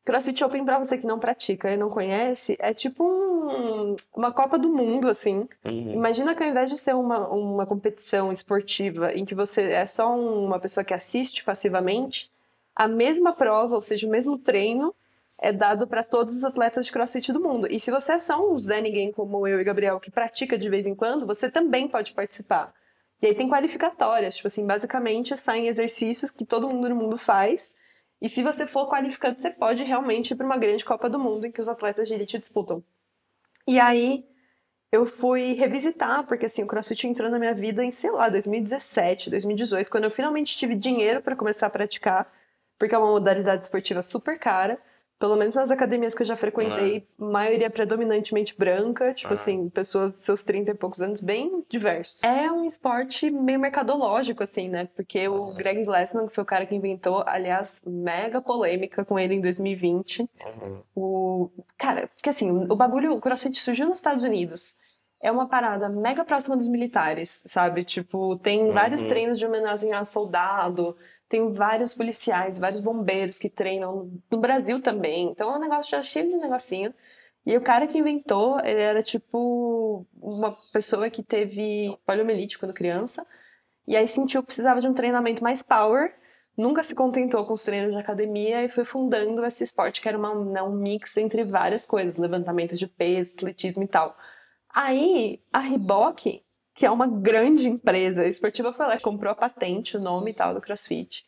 CrossFit 0.04 0.44
Open, 0.44 0.66
pra 0.66 0.80
você 0.80 0.98
que 0.98 1.06
não 1.06 1.20
pratica 1.20 1.72
e 1.72 1.78
não 1.78 1.90
conhece, 1.90 2.56
é 2.60 2.74
tipo 2.74 3.04
um- 3.04 3.96
uma 4.14 4.32
Copa 4.32 4.58
do 4.58 4.70
Mundo, 4.70 5.08
assim. 5.08 5.48
Uhum. 5.64 5.94
Imagina 5.94 6.34
que 6.36 6.44
ao 6.44 6.50
invés 6.50 6.70
de 6.70 6.78
ser 6.78 6.96
uma, 6.96 7.28
uma 7.30 7.66
competição 7.66 8.32
esportiva 8.32 9.14
em 9.14 9.24
que 9.24 9.36
você 9.36 9.62
é 9.72 9.86
só 9.86 10.16
um- 10.16 10.46
uma 10.46 10.60
pessoa 10.60 10.84
que 10.84 10.94
assiste 10.94 11.44
passivamente, 11.44 12.30
a 12.76 12.88
mesma 12.88 13.32
prova, 13.32 13.76
ou 13.76 13.82
seja, 13.82 14.08
o 14.08 14.12
mesmo 14.12 14.38
treino, 14.38 14.94
é 15.40 15.52
dado 15.54 15.86
para 15.88 16.02
todos 16.04 16.36
os 16.36 16.44
atletas 16.44 16.86
de 16.86 16.92
crossfit 16.92 17.32
do 17.34 17.40
mundo. 17.40 17.68
E 17.70 17.80
se 17.80 17.92
você 17.92 18.14
é 18.14 18.20
só 18.20 18.40
um 18.40 18.58
Zé 18.58 18.82
Ninguém 18.82 19.12
como 19.12 19.48
eu 19.48 19.60
e 19.60 19.64
Gabriel, 19.64 20.00
que 20.00 20.10
pratica 20.10 20.58
de 20.58 20.70
vez 20.70 20.88
em 20.88 20.96
quando, 20.96 21.26
você 21.26 21.50
também 21.52 21.88
pode 21.88 22.14
participar. 22.14 22.74
E 23.22 23.28
aí 23.28 23.36
tem 23.36 23.50
qualificatórias, 23.50 24.36
tipo 24.36 24.48
assim, 24.48 24.66
basicamente 24.66 25.36
saem 25.38 25.68
exercícios 25.68 26.32
que 26.32 26.46
todo 26.46 26.70
mundo 26.70 26.90
no 26.90 26.96
mundo 26.96 27.18
faz. 27.18 27.76
E 28.22 28.30
se 28.30 28.44
você 28.44 28.66
for 28.66 28.88
qualificando, 28.88 29.40
você 29.40 29.50
pode 29.50 29.84
realmente 29.84 30.32
ir 30.32 30.36
para 30.36 30.46
uma 30.46 30.58
grande 30.58 30.84
Copa 30.86 31.10
do 31.10 31.20
Mundo 31.20 31.46
em 31.46 31.52
que 31.52 31.62
os 31.62 31.68
atletas 31.68 32.08
de 32.08 32.14
elite 32.14 32.38
disputam. 32.38 32.84
E 33.68 33.80
aí 33.80 34.26
eu 34.92 35.06
fui 35.06 35.54
revisitar, 35.54 36.26
porque 36.26 36.46
assim, 36.46 36.64
o 36.64 36.68
CrossFit 36.68 37.08
entrou 37.08 37.30
na 37.30 37.40
minha 37.40 37.54
vida 37.54 37.84
em, 37.84 37.92
sei 37.92 38.12
lá, 38.12 38.30
2017, 38.30 39.30
2018, 39.30 39.90
quando 39.90 40.06
eu 40.06 40.12
finalmente 40.12 40.58
tive 40.58 40.76
dinheiro 40.76 41.22
para 41.22 41.36
começar 41.36 41.68
a 41.68 41.70
praticar, 41.70 42.32
porque 42.78 42.96
é 42.96 42.98
uma 42.98 43.12
modalidade 43.12 43.64
esportiva 43.64 44.02
super 44.02 44.40
cara. 44.40 44.80
Pelo 45.18 45.38
menos 45.38 45.56
nas 45.56 45.72
academias 45.72 46.14
que 46.14 46.24
eu 46.24 46.26
já 46.26 46.36
frequentei, 46.36 47.08
maioria 47.18 47.70
predominantemente 47.70 48.54
branca, 48.58 49.14
tipo 49.14 49.30
Ah. 49.30 49.34
assim, 49.34 49.70
pessoas 49.70 50.16
de 50.16 50.24
seus 50.24 50.44
30 50.44 50.72
e 50.72 50.74
poucos 50.74 51.02
anos, 51.02 51.22
bem 51.22 51.64
diversos. 51.70 52.22
É 52.24 52.52
um 52.52 52.66
esporte 52.66 53.32
meio 53.32 53.60
mercadológico, 53.60 54.44
assim, 54.44 54.68
né? 54.68 54.90
Porque 54.94 55.26
o 55.30 55.54
Greg 55.54 55.86
Glassman, 55.86 56.28
que 56.28 56.36
foi 56.36 56.44
o 56.44 56.48
cara 56.48 56.66
que 56.66 56.76
inventou, 56.76 57.24
aliás, 57.26 57.82
mega 57.88 58.42
polêmica 58.42 59.06
com 59.06 59.18
ele 59.18 59.36
em 59.36 59.42
2020. 59.42 60.22
Uhum. 60.46 60.82
O... 60.96 61.50
Cara, 61.78 62.10
porque 62.16 62.30
assim, 62.30 62.52
o 62.52 62.76
bagulho, 62.76 63.14
o 63.14 63.22
CrossFit 63.22 63.60
surgiu 63.62 63.88
nos 63.88 64.00
Estados 64.00 64.24
Unidos. 64.24 64.78
É 65.22 65.32
uma 65.32 65.48
parada 65.48 65.88
mega 65.90 66.24
próxima 66.26 66.56
dos 66.58 66.68
militares, 66.68 67.42
sabe? 67.48 67.84
Tipo, 67.84 68.36
tem 68.38 68.70
vários 68.72 69.02
Uhum. 69.04 69.10
treinos 69.10 69.40
de 69.40 69.46
homenagem 69.46 69.92
a 69.94 70.04
soldado, 70.06 70.96
tem 71.28 71.52
vários 71.52 71.94
policiais, 71.94 72.60
vários 72.60 72.82
bombeiros 72.82 73.40
que 73.40 73.50
treinam 73.50 74.12
no 74.32 74.38
Brasil 74.40 74.82
também. 74.82 75.30
Então 75.32 75.54
é 75.54 75.58
um 75.58 75.62
negócio 75.62 75.92
já 75.92 76.04
cheio 76.04 76.30
de 76.30 76.38
negocinho. 76.38 76.94
E 77.46 77.56
o 77.56 77.62
cara 77.62 77.88
que 77.88 77.98
inventou, 77.98 78.60
ele 78.60 78.82
era 78.82 79.04
tipo 79.04 80.06
uma 80.20 80.56
pessoa 80.72 81.10
que 81.10 81.24
teve 81.24 81.96
poliomielite 82.06 82.58
quando 82.58 82.74
criança. 82.74 83.26
E 83.88 83.96
aí 83.96 84.08
sentiu 84.08 84.42
que 84.42 84.48
precisava 84.48 84.82
de 84.82 84.88
um 84.88 84.94
treinamento 84.94 85.44
mais 85.44 85.62
power. 85.62 86.16
Nunca 86.58 86.84
se 86.84 86.96
contentou 86.96 87.46
com 87.46 87.54
os 87.54 87.64
treinos 87.64 87.92
de 87.92 87.98
academia 87.98 88.64
e 88.64 88.70
foi 88.70 88.86
fundando 88.86 89.46
esse 89.46 89.64
esporte 89.64 90.02
que 90.02 90.08
era 90.08 90.18
uma, 90.18 90.34
né, 90.46 90.62
um 90.64 90.72
mix 90.72 91.18
entre 91.18 91.44
várias 91.44 91.86
coisas, 91.86 92.18
levantamento 92.18 92.76
de 92.76 92.88
peso, 92.88 93.36
atletismo 93.36 93.84
e 93.84 93.88
tal. 93.88 94.16
Aí 94.74 95.44
a 95.52 95.60
Reebok, 95.60 96.45
que 96.76 96.86
é 96.86 96.92
uma 96.92 97.08
grande 97.08 97.68
empresa 97.68 98.28
esportiva, 98.28 98.74
foi 98.74 98.86
lá, 98.86 99.00
comprou 99.00 99.32
a 99.32 99.36
patente, 99.36 99.96
o 99.96 100.02
nome 100.02 100.32
e 100.32 100.34
tal 100.34 100.54
do 100.54 100.60
CrossFit. 100.60 101.26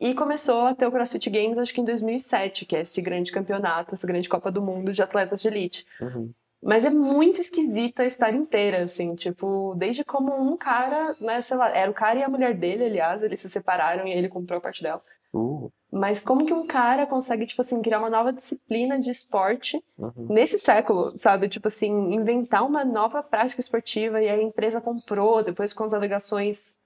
E 0.00 0.14
começou 0.14 0.62
a 0.62 0.74
ter 0.74 0.86
o 0.86 0.92
CrossFit 0.92 1.28
Games, 1.28 1.58
acho 1.58 1.74
que 1.74 1.80
em 1.80 1.84
2007, 1.84 2.64
que 2.64 2.76
é 2.76 2.82
esse 2.82 3.02
grande 3.02 3.32
campeonato, 3.32 3.94
essa 3.94 4.06
grande 4.06 4.28
Copa 4.28 4.50
do 4.50 4.62
Mundo 4.62 4.92
de 4.92 5.02
atletas 5.02 5.42
de 5.42 5.48
elite. 5.48 5.84
Uhum. 6.00 6.32
Mas 6.62 6.84
é 6.84 6.90
muito 6.90 7.40
esquisita 7.40 8.04
a 8.04 8.06
história 8.06 8.36
inteira, 8.36 8.84
assim, 8.84 9.14
tipo, 9.14 9.74
desde 9.76 10.04
como 10.04 10.32
um 10.40 10.56
cara, 10.56 11.14
né, 11.20 11.42
sei 11.42 11.56
lá, 11.56 11.68
era 11.68 11.90
o 11.90 11.94
cara 11.94 12.20
e 12.20 12.22
a 12.22 12.28
mulher 12.28 12.54
dele, 12.54 12.84
aliás, 12.84 13.22
eles 13.22 13.40
se 13.40 13.50
separaram 13.50 14.06
e 14.06 14.12
ele 14.12 14.28
comprou 14.28 14.58
a 14.58 14.62
parte 14.62 14.82
dela. 14.82 15.02
Uh, 15.32 15.70
Mas 15.94 16.24
como 16.24 16.44
que 16.44 16.52
um 16.52 16.66
cara 16.66 17.06
consegue, 17.06 17.46
tipo 17.46 17.60
assim, 17.60 17.80
criar 17.80 18.00
uma 18.00 18.10
nova 18.10 18.32
disciplina 18.32 18.98
de 18.98 19.10
esporte 19.10 19.80
uhum. 19.96 20.26
nesse 20.28 20.58
século, 20.58 21.16
sabe? 21.16 21.48
Tipo 21.48 21.68
assim, 21.68 22.12
inventar 22.12 22.66
uma 22.66 22.84
nova 22.84 23.22
prática 23.22 23.60
esportiva 23.60 24.20
e 24.20 24.28
a 24.28 24.42
empresa 24.42 24.80
comprou, 24.80 25.40
depois 25.40 25.72
com 25.72 25.84
as 25.84 25.94
alegações 25.94 26.76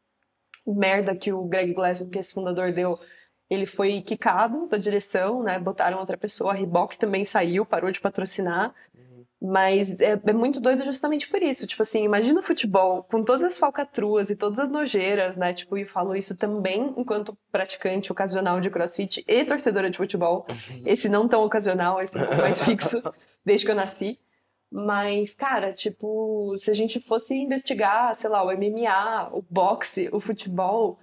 merda 0.67 1.17
que 1.17 1.33
o 1.33 1.43
Greg 1.45 1.73
Glassman, 1.73 2.11
que 2.11 2.19
é 2.19 2.21
esse 2.21 2.35
fundador, 2.35 2.71
deu, 2.71 2.99
ele 3.49 3.65
foi 3.65 4.03
quicado 4.03 4.67
da 4.67 4.77
direção, 4.77 5.43
né? 5.43 5.59
Botaram 5.59 5.99
outra 5.99 6.19
pessoa, 6.19 6.53
a 6.53 6.55
Reebok 6.55 6.99
também 6.99 7.25
saiu, 7.25 7.65
parou 7.65 7.91
de 7.91 8.03
patrocinar. 8.03 8.75
Mas 9.41 10.01
é, 10.01 10.21
é 10.25 10.33
muito 10.33 10.61
doido 10.61 10.85
justamente 10.85 11.29
por 11.29 11.41
isso. 11.41 11.67
Tipo 11.67 11.83
assim, 11.83 12.03
imagina 12.03 12.41
o 12.41 12.43
futebol 12.43 13.05
com 13.05 13.23
todas 13.23 13.45
as 13.45 13.59
falcatruas 13.59 14.31
e 14.31 14.37
todas 14.37 14.59
as 14.59 14.69
nojeiras, 14.69 15.37
né? 15.37 15.55
Tipo, 15.55 15.79
e 15.79 15.85
falo 15.85 16.17
isso 16.17 16.37
também 16.37 16.93
enquanto 16.97 17.39
praticante 17.53 18.11
ocasional 18.11 18.61
de 18.61 18.69
crossfit 18.69 19.25
e 19.29 19.45
torcedora 19.45 19.91
de 19.91 19.97
futebol. 19.97 20.45
Esse 20.85 21.09
não 21.09 21.29
tão 21.29 21.45
ocasional, 21.45 22.01
esse 22.01 22.19
um 22.19 22.21
pouco 22.21 22.43
mais 22.43 22.63
fixo, 22.63 23.01
desde 23.45 23.65
que 23.65 23.71
eu 23.71 23.77
nasci. 23.77 24.19
Mas, 24.71 25.35
cara, 25.35 25.73
tipo, 25.73 26.55
se 26.59 26.71
a 26.71 26.75
gente 26.75 27.01
fosse 27.01 27.35
investigar, 27.35 28.15
sei 28.17 28.29
lá, 28.29 28.43
o 28.43 28.53
MMA, 28.53 29.31
o 29.33 29.43
boxe, 29.49 30.11
o 30.13 30.21
futebol, 30.21 30.99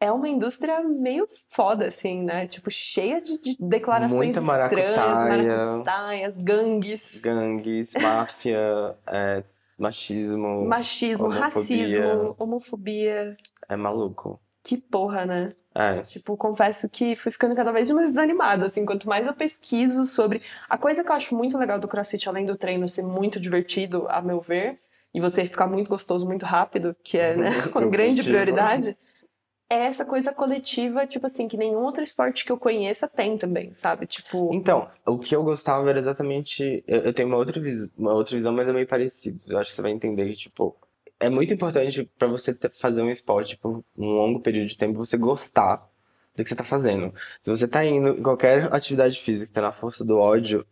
é 0.00 0.10
uma 0.12 0.28
indústria 0.28 0.82
meio 0.82 1.26
foda, 1.48 1.86
assim, 1.86 2.22
né? 2.22 2.46
Tipo, 2.46 2.70
cheia 2.70 3.20
de, 3.20 3.38
de 3.40 3.56
declarações 3.58 4.36
Muita 4.36 4.40
estranhas, 4.40 4.94
maracutaia. 4.94 5.56
maracutaias, 5.56 6.36
gangues. 6.36 7.20
Gangues, 7.22 7.94
máfia, 8.00 8.96
é, 9.06 9.42
machismo. 9.78 10.66
Machismo, 10.66 11.26
Homofobia. 11.26 11.44
racismo, 11.44 12.36
homofobia. 12.38 13.32
É 13.68 13.76
maluco. 13.76 14.40
Que 14.62 14.76
porra, 14.76 15.24
né? 15.24 15.48
É. 15.74 16.02
Tipo, 16.02 16.36
confesso 16.36 16.88
que 16.88 17.14
fui 17.14 17.30
ficando 17.30 17.54
cada 17.54 17.70
vez 17.70 17.88
mais 17.90 18.08
desanimada, 18.10 18.66
assim, 18.66 18.84
quanto 18.84 19.08
mais 19.08 19.26
eu 19.26 19.32
pesquiso 19.32 20.04
sobre. 20.06 20.42
A 20.68 20.76
coisa 20.76 21.04
que 21.04 21.10
eu 21.10 21.14
acho 21.14 21.36
muito 21.36 21.56
legal 21.56 21.78
do 21.78 21.86
CrossFit, 21.86 22.28
além 22.28 22.44
do 22.44 22.56
treino 22.56 22.88
ser 22.88 23.02
muito 23.02 23.38
divertido, 23.38 24.06
a 24.08 24.20
meu 24.20 24.40
ver, 24.40 24.80
e 25.14 25.20
você 25.20 25.46
ficar 25.46 25.68
muito 25.68 25.88
gostoso 25.88 26.26
muito 26.26 26.44
rápido, 26.44 26.96
que 27.02 27.16
é, 27.16 27.36
né, 27.36 27.50
uma 27.72 27.86
grande 27.88 28.24
prioridade, 28.24 28.98
é 29.68 29.86
essa 29.86 30.04
coisa 30.04 30.32
coletiva, 30.32 31.06
tipo 31.06 31.26
assim, 31.26 31.48
que 31.48 31.56
nenhum 31.56 31.82
outro 31.82 32.04
esporte 32.04 32.44
que 32.44 32.52
eu 32.52 32.58
conheça 32.58 33.08
tem 33.08 33.36
também, 33.36 33.74
sabe? 33.74 34.06
Tipo. 34.06 34.50
Então, 34.52 34.86
o 35.06 35.18
que 35.18 35.34
eu 35.34 35.42
gostava 35.42 35.88
era 35.88 35.98
exatamente. 35.98 36.84
Eu, 36.86 37.00
eu 37.00 37.12
tenho 37.12 37.28
uma 37.28 37.36
outra, 37.36 37.60
vis... 37.60 37.90
uma 37.96 38.14
outra 38.14 38.36
visão, 38.36 38.52
mas 38.52 38.68
é 38.68 38.72
meio 38.72 38.86
parecido. 38.86 39.40
Eu 39.48 39.58
acho 39.58 39.70
que 39.70 39.76
você 39.76 39.82
vai 39.82 39.90
entender 39.90 40.26
que, 40.28 40.36
tipo, 40.36 40.76
é 41.18 41.28
muito 41.28 41.52
importante 41.52 42.08
pra 42.18 42.28
você 42.28 42.56
fazer 42.72 43.02
um 43.02 43.10
esporte 43.10 43.56
por 43.56 43.84
um 43.96 44.06
longo 44.06 44.40
período 44.40 44.68
de 44.68 44.76
tempo, 44.76 44.98
você 44.98 45.16
gostar 45.16 45.88
do 46.36 46.42
que 46.42 46.48
você 46.48 46.54
tá 46.54 46.64
fazendo. 46.64 47.12
Se 47.40 47.50
você 47.50 47.66
tá 47.66 47.84
indo 47.84 48.10
em 48.10 48.22
qualquer 48.22 48.72
atividade 48.72 49.18
física 49.18 49.60
na 49.60 49.72
força 49.72 50.04
do 50.04 50.18
ódio, 50.18 50.64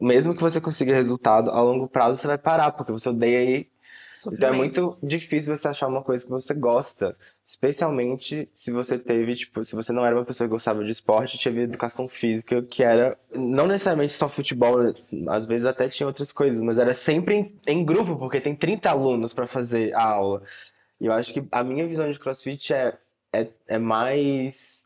mesmo 0.00 0.34
que 0.34 0.40
você 0.40 0.60
consiga 0.60 0.94
resultado, 0.94 1.50
a 1.50 1.60
longo 1.60 1.88
prazo 1.88 2.18
você 2.18 2.26
vai 2.26 2.38
parar, 2.38 2.72
porque 2.72 2.92
você 2.92 3.08
odeia 3.08 3.42
ir 3.42 3.70
então 4.32 4.48
é 4.48 4.52
muito 4.52 4.96
difícil 5.02 5.56
você 5.56 5.68
achar 5.68 5.86
uma 5.86 6.02
coisa 6.02 6.24
que 6.24 6.30
você 6.30 6.54
gosta, 6.54 7.16
especialmente 7.44 8.48
se 8.52 8.70
você 8.70 8.98
teve, 8.98 9.34
tipo, 9.34 9.64
se 9.64 9.74
você 9.74 9.92
não 9.92 10.04
era 10.04 10.16
uma 10.16 10.24
pessoa 10.24 10.48
que 10.48 10.52
gostava 10.52 10.84
de 10.84 10.90
esporte, 10.90 11.42
teve 11.42 11.62
educação 11.62 12.08
física, 12.08 12.62
que 12.62 12.82
era 12.82 13.16
não 13.34 13.66
necessariamente 13.66 14.12
só 14.12 14.28
futebol, 14.28 14.78
às 15.28 15.46
vezes 15.46 15.66
até 15.66 15.88
tinha 15.88 16.06
outras 16.06 16.32
coisas, 16.32 16.62
mas 16.62 16.78
era 16.78 16.94
sempre 16.94 17.34
em, 17.36 17.58
em 17.66 17.84
grupo, 17.84 18.16
porque 18.16 18.40
tem 18.40 18.54
30 18.54 18.90
alunos 18.90 19.32
para 19.32 19.46
fazer 19.46 19.94
a 19.94 20.04
aula. 20.04 20.42
E 21.00 21.06
eu 21.06 21.12
acho 21.12 21.32
que 21.32 21.44
a 21.50 21.62
minha 21.62 21.86
visão 21.86 22.10
de 22.10 22.18
CrossFit 22.18 22.72
é, 22.72 22.96
é, 23.32 23.48
é 23.68 23.78
mais. 23.78 24.84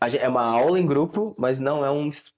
É 0.00 0.28
uma 0.28 0.44
aula 0.44 0.78
em 0.78 0.86
grupo, 0.86 1.34
mas 1.36 1.58
não 1.58 1.84
é 1.84 1.90
um 1.90 2.06
esporte, 2.08 2.37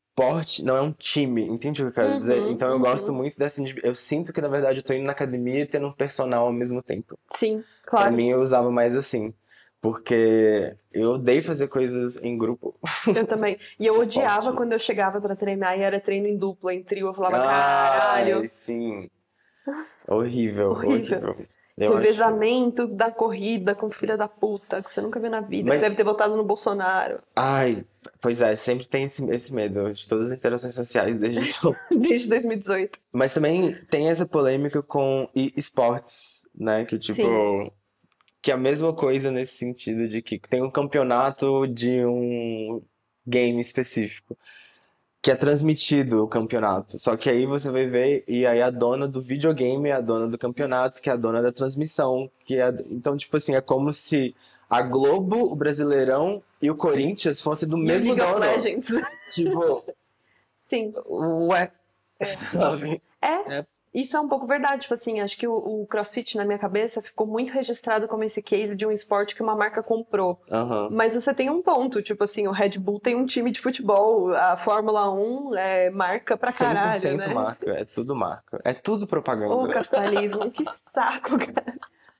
não 0.62 0.76
é 0.76 0.82
um 0.82 0.92
time. 0.92 1.42
Entende 1.48 1.82
o 1.82 1.86
que 1.86 1.90
eu 1.90 1.94
quero 1.94 2.12
Uhum, 2.14 2.18
dizer? 2.18 2.48
Então 2.50 2.68
eu 2.68 2.74
uhum. 2.76 2.80
gosto 2.82 3.12
muito 3.12 3.38
dessa. 3.38 3.62
Eu 3.82 3.94
sinto 3.94 4.32
que, 4.32 4.40
na 4.40 4.48
verdade, 4.48 4.78
eu 4.80 4.82
tô 4.82 4.92
indo 4.92 5.04
na 5.06 5.12
academia 5.12 5.60
e 5.60 5.66
tendo 5.66 5.86
um 5.88 5.92
personal 5.92 6.46
ao 6.46 6.52
mesmo 6.52 6.82
tempo. 6.82 7.18
Sim, 7.34 7.62
Pra 7.84 7.90
claro. 7.90 8.12
mim, 8.12 8.28
eu 8.28 8.40
usava 8.40 8.70
mais 8.70 8.96
assim. 8.96 9.32
Porque 9.80 10.76
eu 10.92 11.12
odeio 11.12 11.42
fazer 11.42 11.66
coisas 11.68 12.16
em 12.22 12.36
grupo. 12.36 12.74
Eu 13.14 13.24
também. 13.26 13.58
E 13.78 13.86
eu 13.86 13.94
Esporte. 13.94 14.18
odiava 14.18 14.52
quando 14.52 14.72
eu 14.72 14.78
chegava 14.78 15.20
pra 15.20 15.34
treinar 15.34 15.78
e 15.78 15.82
era 15.82 15.98
treino 15.98 16.26
em 16.26 16.36
dupla, 16.36 16.74
em 16.74 16.82
trio. 16.82 17.06
Eu 17.06 17.14
falava, 17.14 17.36
caralho. 17.42 18.36
Ai, 18.40 18.48
sim. 18.48 19.08
Horrível, 20.06 20.70
Horrível. 20.72 21.18
horrível. 21.18 21.46
Eu 21.87 21.92
acho- 21.94 22.02
Revezamento 22.02 22.87
da 22.87 23.10
corrida 23.10 23.75
com 23.75 23.90
filha 23.90 24.16
da 24.16 24.28
puta, 24.28 24.82
que 24.82 24.90
você 24.90 25.00
nunca 25.00 25.18
viu 25.18 25.30
na 25.30 25.40
vida. 25.40 25.68
Mas- 25.68 25.78
Que 25.78 25.84
deve 25.87 25.96
ter 25.96 26.04
votado 26.04 26.37
no 26.37 26.44
Bolsonaro. 26.44 27.20
Ai, 27.34 27.84
pois 28.20 28.42
é, 28.42 28.54
sempre 28.54 28.87
tem 28.87 29.04
esse, 29.04 29.25
esse 29.30 29.52
medo 29.54 29.92
de 29.92 30.06
todas 30.06 30.26
as 30.26 30.32
interações 30.32 30.75
sociais 30.75 31.18
desde 31.18 31.40
então. 31.40 31.75
Desde 31.90 32.28
2018. 32.28 32.99
Mas 33.12 33.32
também 33.34 33.75
tem 33.90 34.08
essa 34.08 34.26
polêmica 34.26 34.82
com 34.82 35.28
esportes, 35.34 36.46
né? 36.54 36.84
Que 36.84 36.99
tipo. 36.99 37.16
Sim. 37.16 37.70
Que 38.42 38.50
é 38.50 38.54
a 38.54 38.56
mesma 38.56 38.94
coisa 38.94 39.30
nesse 39.30 39.54
sentido 39.58 40.08
de 40.08 40.22
que 40.22 40.38
tem 40.38 40.62
um 40.62 40.70
campeonato 40.70 41.66
de 41.66 42.04
um 42.06 42.82
game 43.26 43.60
específico. 43.60 44.37
Que 45.22 45.30
é 45.30 45.34
transmitido 45.34 46.24
o 46.24 46.28
campeonato. 46.28 46.98
Só 46.98 47.16
que 47.16 47.28
aí 47.28 47.44
você 47.44 47.70
vai 47.70 47.86
ver, 47.86 48.24
e 48.26 48.46
aí 48.46 48.62
a 48.62 48.70
dona 48.70 49.06
do 49.06 49.20
videogame 49.20 49.90
é 49.90 49.92
a 49.92 50.00
dona 50.00 50.26
do 50.26 50.38
campeonato, 50.38 51.02
que 51.02 51.10
é 51.10 51.12
a 51.12 51.16
dona 51.16 51.42
da 51.42 51.52
transmissão. 51.52 52.30
Que 52.46 52.58
é... 52.58 52.74
Então, 52.90 53.16
tipo 53.16 53.36
assim, 53.36 53.54
é 53.54 53.60
como 53.60 53.92
se 53.92 54.34
a 54.68 54.82
Globo, 54.82 55.52
o 55.52 55.56
Brasileirão 55.56 56.42
e 56.62 56.70
o 56.70 56.76
Corinthians 56.76 57.40
fossem 57.40 57.68
do 57.68 57.76
E 57.76 57.82
mesmo 57.82 58.14
League 58.14 58.32
dono. 58.32 59.02
Tipo, 59.30 59.84
Sim. 60.68 60.92
ué. 61.08 61.72
Sabe? 62.22 63.02
É. 63.20 63.66
Isso 63.92 64.16
é 64.16 64.20
um 64.20 64.28
pouco 64.28 64.47
verdade, 64.47 64.82
tipo 64.82 64.94
assim, 64.94 65.20
acho 65.20 65.37
que 65.37 65.49
o, 65.49 65.54
o 65.54 65.87
CrossFit 65.87 66.37
na 66.37 66.44
minha 66.44 66.59
cabeça 66.59 67.02
ficou 67.02 67.26
muito 67.26 67.52
registrado 67.52 68.06
como 68.06 68.23
esse 68.23 68.40
case 68.40 68.76
de 68.76 68.87
um 68.87 68.92
esporte 68.92 69.35
que 69.35 69.42
uma 69.42 69.56
marca 69.56 69.82
comprou. 69.82 70.40
Aham. 70.50 70.88
Mas 70.92 71.14
você 71.14 71.35
tem 71.35 71.50
um 71.50 71.61
ponto, 71.61 72.00
tipo 72.00 72.23
assim, 72.23 72.47
o 72.47 72.52
Red 72.52 72.78
Bull 72.78 73.00
tem 73.00 73.16
um 73.16 73.26
time 73.26 73.50
de 73.50 73.61
futebol, 73.61 74.32
a 74.35 74.56
Fórmula 74.56 75.12
1 75.12 75.56
é 75.56 75.90
marca 75.90 76.37
pra 76.37 76.52
caralho, 76.52 77.00
100% 77.00 77.16
né? 77.16 77.35
marca, 77.35 77.70
é 77.73 77.85
tudo 77.85 78.14
marca. 78.14 78.61
É 78.64 78.73
tudo 78.73 79.06
propaganda. 79.06 79.54
Ô, 79.54 79.66
capitalismo, 79.66 80.50
que 80.50 80.64
saco, 80.64 81.37
cara. 81.38 81.75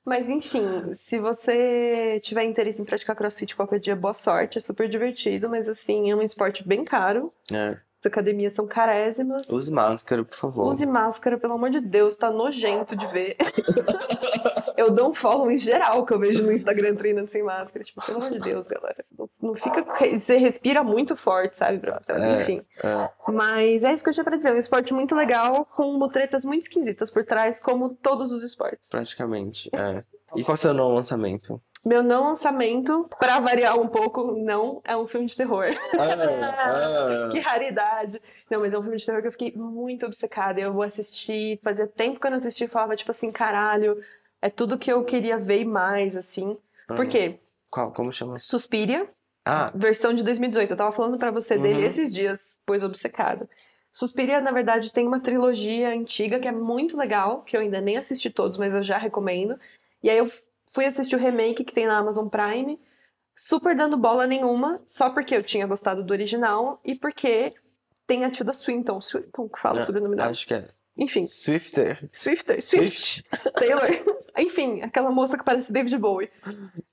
Mas 0.05 0.29
enfim, 0.29 0.95
se 0.95 1.19
você 1.19 2.19
tiver 2.23 2.45
interesse 2.45 2.81
em 2.81 2.85
praticar 2.85 3.15
crossfit 3.15 3.55
qualquer 3.55 3.79
dia, 3.79 3.95
boa 3.95 4.15
sorte, 4.15 4.59
é 4.59 4.61
super 4.61 4.89
divertido, 4.89 5.49
mas 5.49 5.69
assim, 5.69 6.11
é 6.11 6.17
um 6.17 6.23
esporte 6.23 6.67
bem 6.67 6.85
caro. 6.85 7.31
É. 7.53 7.79
As 8.00 8.07
academias 8.07 8.54
são 8.54 8.66
carésimas. 8.66 9.47
Use 9.50 9.71
máscara, 9.71 10.25
por 10.25 10.35
favor. 10.35 10.69
Use 10.69 10.87
máscara, 10.87 11.37
pelo 11.37 11.52
amor 11.52 11.69
de 11.69 11.80
Deus, 11.80 12.16
tá 12.16 12.30
nojento 12.30 12.97
de 12.97 13.07
ver. 13.09 13.37
eu 14.75 14.90
dou 14.90 15.11
um 15.11 15.14
follow 15.14 15.50
em 15.50 15.59
geral 15.59 16.07
que 16.07 16.14
eu 16.14 16.19
vejo 16.19 16.42
no 16.42 16.50
Instagram 16.50 16.95
treinando 16.95 17.30
sem 17.30 17.42
máscara. 17.42 17.85
Tipo, 17.85 18.04
pelo 18.04 18.19
amor 18.19 18.30
de 18.30 18.38
Deus, 18.38 18.66
galera. 18.66 19.04
Não, 19.42 19.54
fica. 19.54 19.85
Você 20.16 20.38
respira 20.38 20.83
muito 20.83 21.14
forte, 21.14 21.59
sabe? 21.59 21.78
Pra 21.78 21.99
você, 22.00 22.12
É. 22.12 22.40
Enfim. 22.40 22.62
É. 22.83 23.11
Mas 23.30 23.85
é 23.85 23.92
isso 23.92 24.02
que 24.02 24.09
eu 24.09 24.14
tinha 24.14 24.25
pra 24.25 24.38
dizer. 24.38 24.49
É 24.49 24.52
um 24.52 24.59
esporte 24.59 24.95
muito 24.95 25.14
legal, 25.14 25.66
com 25.66 25.92
mutretas 25.99 26.42
muito 26.42 26.62
esquisitas 26.62 27.11
por 27.11 27.23
trás, 27.26 27.61
como 27.61 27.90
todos 27.90 28.33
os 28.33 28.42
esportes. 28.42 28.88
Praticamente, 28.88 29.69
é. 29.75 30.02
E 30.35 30.42
qual 30.42 30.54
é 30.54 30.54
o 30.54 30.57
seu 30.57 30.73
novo 30.73 30.95
lançamento? 30.95 31.61
Meu 31.85 32.03
não 32.03 32.25
lançamento, 32.25 33.09
pra 33.19 33.41
variar 33.41 33.79
um 33.81 33.89
pouco, 33.89 34.33
não 34.33 34.83
é 34.85 34.95
um 34.97 35.07
filme 35.07 35.27
de 35.27 35.35
terror. 35.37 35.65
Ah, 35.99 37.29
que 37.33 37.39
raridade. 37.39 38.21
Não, 38.51 38.61
mas 38.61 38.75
é 38.75 38.79
um 38.79 38.83
filme 38.83 38.99
de 38.99 39.07
terror 39.07 39.23
que 39.23 39.29
eu 39.29 39.33
fiquei 39.33 39.53
muito 39.57 40.05
obcecada. 40.07 40.61
Eu 40.61 40.73
vou 40.73 40.83
assistir, 40.83 41.59
fazia 41.63 41.87
tempo 41.87 42.21
que 42.21 42.27
eu 42.27 42.31
não 42.31 42.37
assisti, 42.39 42.67
falava 42.67 42.95
tipo 42.97 43.11
assim, 43.11 43.33
caralho, 43.33 44.03
é 44.43 44.51
tudo 44.51 44.77
que 44.79 44.93
eu 44.93 45.03
queria 45.05 45.39
ver 45.39 45.61
e 45.61 45.65
mais, 45.65 46.17
assim. 46.17 46.57
ah. 46.89 46.95
Por 46.97 47.07
quê? 47.07 47.39
Qual, 47.71 47.93
como 47.93 48.13
chama? 48.13 48.37
Suspiria, 48.37 49.09
Ah, 49.47 49.73
versão 49.75 50.13
de 50.13 50.23
2018. 50.23 50.71
Eu 50.73 50.77
tava 50.77 50.93
falando 50.93 51.17
pra 51.19 51.31
você 51.31 51.57
dele 51.57 51.79
Uhum. 51.81 51.87
esses 51.87 52.13
dias, 52.13 52.59
pois 52.67 52.83
obcecada. 52.85 53.49
Suspiria, 53.93 54.41
na 54.41 54.53
verdade, 54.53 54.93
tem 54.93 55.07
uma 55.07 55.19
trilogia 55.19 55.89
antiga 55.89 56.39
que 56.39 56.47
é 56.47 56.53
muito 56.53 56.97
legal, 56.97 57.41
que 57.43 57.57
eu 57.57 57.61
ainda 57.61 57.81
nem 57.81 57.97
assisti 57.97 58.29
todos, 58.29 58.59
mas 58.59 58.75
eu 58.75 58.83
já 58.83 58.99
recomendo. 58.99 59.59
E 60.03 60.11
aí 60.11 60.19
eu 60.19 60.31
fui 60.73 60.87
assistir 60.87 61.17
o 61.17 61.19
remake 61.19 61.65
que 61.65 61.75
tem 61.75 61.87
na 61.87 61.99
Amazon 61.99 62.29
Prime, 62.29 62.79
super 63.35 63.77
dando 63.77 63.97
bola 63.97 64.27
nenhuma, 64.27 64.83
só 64.87 65.11
porque 65.11 65.35
eu 65.35 65.43
tinha 65.43 65.67
gostado 65.67 66.05
do 66.05 66.12
original 66.12 66.81
e 66.85 66.95
porque 66.95 67.55
tem 68.07 68.25
a 68.25 68.31
Tilda 68.31 68.53
Swinton, 68.53 69.00
Swinton 69.00 69.49
que 69.49 69.61
fala 69.61 69.81
sobre 69.83 70.00
o 70.00 70.05
nome 70.05 70.17
dela. 70.17 70.31
acho 70.31 70.47
que 70.47 70.55
é 70.55 70.69
Enfim, 70.97 71.27
Swifter. 71.27 72.09
Swifter, 72.12 72.62
Swift, 72.62 73.25
Taylor. 73.55 73.89
Enfim, 74.37 74.81
aquela 74.83 75.11
moça 75.11 75.37
que 75.39 75.45
parece 75.45 75.73
David 75.73 75.97
Bowie. 75.99 76.31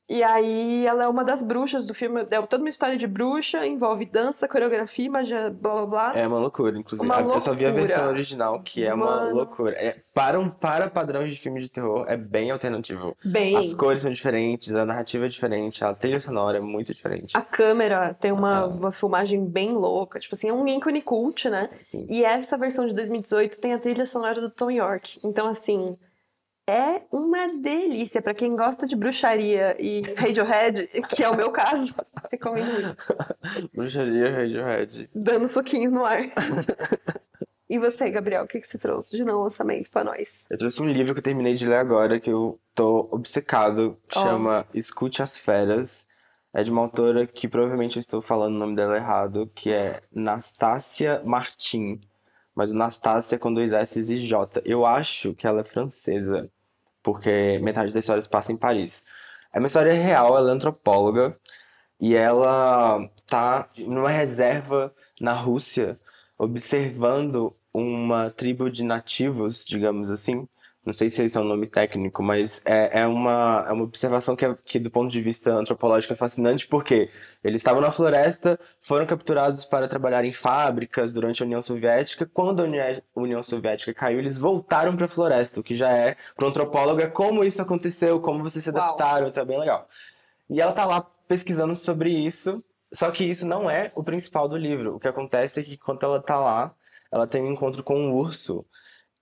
E 0.09 0.23
aí 0.23 0.85
ela 0.85 1.03
é 1.03 1.07
uma 1.07 1.23
das 1.23 1.43
bruxas 1.43 1.85
do 1.85 1.93
filme. 1.93 2.21
É 2.31 2.41
toda 2.43 2.63
uma 2.63 2.69
história 2.69 2.95
de 2.97 3.05
bruxa, 3.05 3.65
envolve 3.67 4.05
dança, 4.05 4.47
coreografia, 4.47 5.11
magia, 5.11 5.49
blá 5.49 5.73
blá 5.73 5.85
blá. 5.85 6.11
É 6.15 6.25
uma 6.25 6.39
loucura, 6.39 6.77
inclusive. 6.77 7.05
Uma 7.05 7.19
Eu 7.19 7.41
só 7.41 7.51
vi 7.53 7.65
a 7.65 7.69
loucura. 7.69 7.87
versão 7.87 8.07
original, 8.07 8.61
que 8.61 8.85
é 8.85 8.93
uma 8.93 9.05
Mano. 9.05 9.35
loucura. 9.35 9.71
É, 9.75 9.97
para, 10.13 10.39
um, 10.39 10.49
para 10.49 10.89
padrões 10.89 11.29
de 11.33 11.39
filme 11.39 11.59
de 11.59 11.67
terror, 11.69 12.05
é 12.07 12.15
bem 12.15 12.51
alternativo. 12.51 13.15
Bem, 13.25 13.57
As 13.57 13.73
cores 13.73 14.01
são 14.01 14.09
diferentes, 14.11 14.73
a 14.73 14.85
narrativa 14.85 15.25
é 15.25 15.27
diferente, 15.27 15.83
a 15.83 15.93
trilha 15.93 16.19
sonora 16.21 16.57
é 16.57 16.61
muito 16.61 16.93
diferente. 16.93 17.35
a 17.35 17.41
câmera 17.41 18.13
tem 18.13 18.31
uma, 18.31 18.59
Ah. 18.59 18.65
uma 18.67 18.91
filmagem 18.93 19.45
bem 19.45 19.71
louca. 19.73 20.19
Tipo 20.19 20.35
assim, 20.35 20.47
é 20.49 20.53
um 20.53 20.65
ícone 20.67 21.01
cult, 21.01 21.49
né? 21.49 21.69
Assim, 21.81 22.07
E 22.09 22.23
essa 22.23 22.57
versão 22.57 22.87
de 22.87 22.93
2018 22.93 23.59
tem 23.59 23.73
a 23.73 23.77
trilha 23.77 24.05
sonora 24.05 24.39
do 24.39 24.49
Tom 24.49 24.71
York. 24.71 25.19
Então, 25.23 25.47
assim, 25.47 25.97
é 26.67 27.03
uma 27.11 27.47
delícia. 27.47 28.21
Pra 28.21 28.33
quem 28.33 28.55
gosta 28.55 28.85
de 28.85 28.95
bruxaria 28.95 29.77
e 29.79 30.01
Radiohead, 30.17 30.87
que 31.09 31.23
é 31.23 31.29
o 31.29 31.35
meu 31.35 31.49
caso, 31.49 31.95
recomendo 32.29 32.71
muito. 32.73 33.71
Bruxaria 33.73 34.29
Radiohead. 34.29 35.09
Dando 35.15 35.47
soquinho 35.47 35.89
no 35.89 36.03
ar. 36.03 36.19
e 37.69 37.79
você, 37.79 38.09
Gabriel, 38.11 38.43
o 38.43 38.47
que, 38.47 38.59
que 38.59 38.67
você 38.67 38.77
trouxe 38.77 39.15
de 39.15 39.23
não 39.23 39.43
lançamento 39.43 39.89
pra 39.89 40.03
nós? 40.03 40.45
Eu 40.49 40.57
trouxe 40.57 40.81
um 40.81 40.89
livro 40.89 41.13
que 41.13 41.19
eu 41.19 41.23
terminei 41.23 41.53
de 41.53 41.65
ler 41.65 41.77
agora, 41.77 42.19
que 42.19 42.29
eu 42.29 42.59
tô 42.75 43.07
obcecado, 43.11 43.97
que 44.09 44.19
Ó. 44.19 44.23
chama 44.23 44.67
Escute 44.73 45.23
as 45.23 45.37
Feras. 45.37 46.05
É 46.53 46.63
de 46.63 46.71
uma 46.71 46.81
autora 46.81 47.27
que 47.27 47.47
provavelmente 47.47 47.97
eu 47.97 47.99
estou 47.99 48.21
falando 48.21 48.55
o 48.55 48.57
nome 48.57 48.75
dela 48.75 48.95
errado, 48.95 49.49
que 49.53 49.71
é 49.71 49.99
Nastácia 50.11 51.21
Martin. 51.23 52.01
Mas 52.55 52.71
o 52.71 52.75
Nastácia 52.75 53.37
com 53.37 53.53
dois 53.53 53.73
S 53.73 53.99
e 53.99 54.17
J. 54.17 54.63
Eu 54.65 54.83
acho 54.83 55.35
que 55.35 55.45
ela 55.45 55.59
é 55.59 55.63
francesa, 55.63 56.49
porque 57.07 57.57
metade 57.63 57.93
da 57.93 57.99
história 57.99 58.21
se 58.21 58.27
passa 58.27 58.51
em 58.51 58.57
Paris. 58.57 59.05
É 59.53 59.59
uma 59.59 59.67
história 59.67 59.93
real, 59.93 60.37
ela 60.37 60.51
é 60.51 60.53
antropóloga, 60.53 61.39
e 62.01 62.13
ela 62.13 63.09
tá 63.25 63.69
numa 63.77 64.09
reserva 64.09 64.93
na 65.21 65.31
Rússia, 65.31 65.97
observando 66.37 67.55
uma 67.73 68.29
tribo 68.29 68.69
de 68.69 68.83
nativos, 68.83 69.63
digamos 69.63 70.11
assim. 70.11 70.49
Não 70.87 70.93
sei 70.93 71.09
se 71.09 71.21
esse 71.21 71.37
é 71.37 71.41
um 71.41 71.43
nome 71.43 71.67
técnico, 71.67 72.23
mas 72.23 72.61
é, 72.63 73.01
é 73.01 73.05
uma, 73.05 73.65
é 73.67 73.73
uma 73.73 73.83
observação 73.83 74.37
que, 74.37 74.45
é- 74.45 74.55
que, 74.63 74.79
do 74.79 74.89
ponto 74.89 75.11
de 75.11 75.19
vista 75.21 75.51
antropológico, 75.51 76.13
é 76.13 76.15
fascinante, 76.15 76.65
porque 76.65 77.09
eles 77.43 77.59
estavam 77.59 77.81
na 77.81 77.91
floresta, 77.91 78.57
foram 78.79 79.05
capturados 79.05 79.65
para 79.65 79.85
trabalhar 79.89 80.23
em 80.23 80.31
fábricas 80.31 81.11
durante 81.11 81.43
a 81.43 81.45
União 81.45 81.61
Soviética. 81.61 82.25
Quando 82.33 82.61
a 82.61 82.63
Uni- 82.63 83.03
União 83.13 83.43
Soviética 83.43 83.93
caiu, 83.93 84.17
eles 84.19 84.37
voltaram 84.37 84.95
para 84.95 85.07
a 85.07 85.09
floresta, 85.09 85.59
o 85.59 85.63
que 85.63 85.75
já 85.75 85.91
é, 85.91 86.15
para 86.33 86.45
um 86.45 86.49
antropólogo, 86.49 87.01
é 87.01 87.07
como 87.07 87.43
isso 87.43 87.61
aconteceu, 87.61 88.21
como 88.21 88.41
vocês 88.41 88.63
se 88.63 88.69
Uau. 88.71 88.81
adaptaram, 88.81 89.27
então 89.27 89.43
é 89.43 89.45
bem 89.45 89.59
legal. 89.59 89.89
E 90.49 90.61
ela 90.61 90.71
tá 90.71 90.85
lá 90.85 91.01
pesquisando 91.27 91.75
sobre 91.75 92.11
isso, 92.11 92.63
só 92.93 93.11
que 93.11 93.25
isso 93.25 93.45
não 93.45 93.69
é 93.69 93.91
o 93.93 94.01
principal 94.05 94.47
do 94.47 94.55
livro. 94.55 94.95
O 94.95 94.99
que 95.01 95.07
acontece 95.09 95.59
é 95.59 95.63
que 95.63 95.75
quando 95.77 96.01
ela 96.05 96.21
tá 96.21 96.39
lá, 96.39 96.73
ela 97.11 97.27
tem 97.27 97.43
um 97.43 97.51
encontro 97.51 97.83
com 97.83 97.99
um 97.99 98.13
urso 98.13 98.65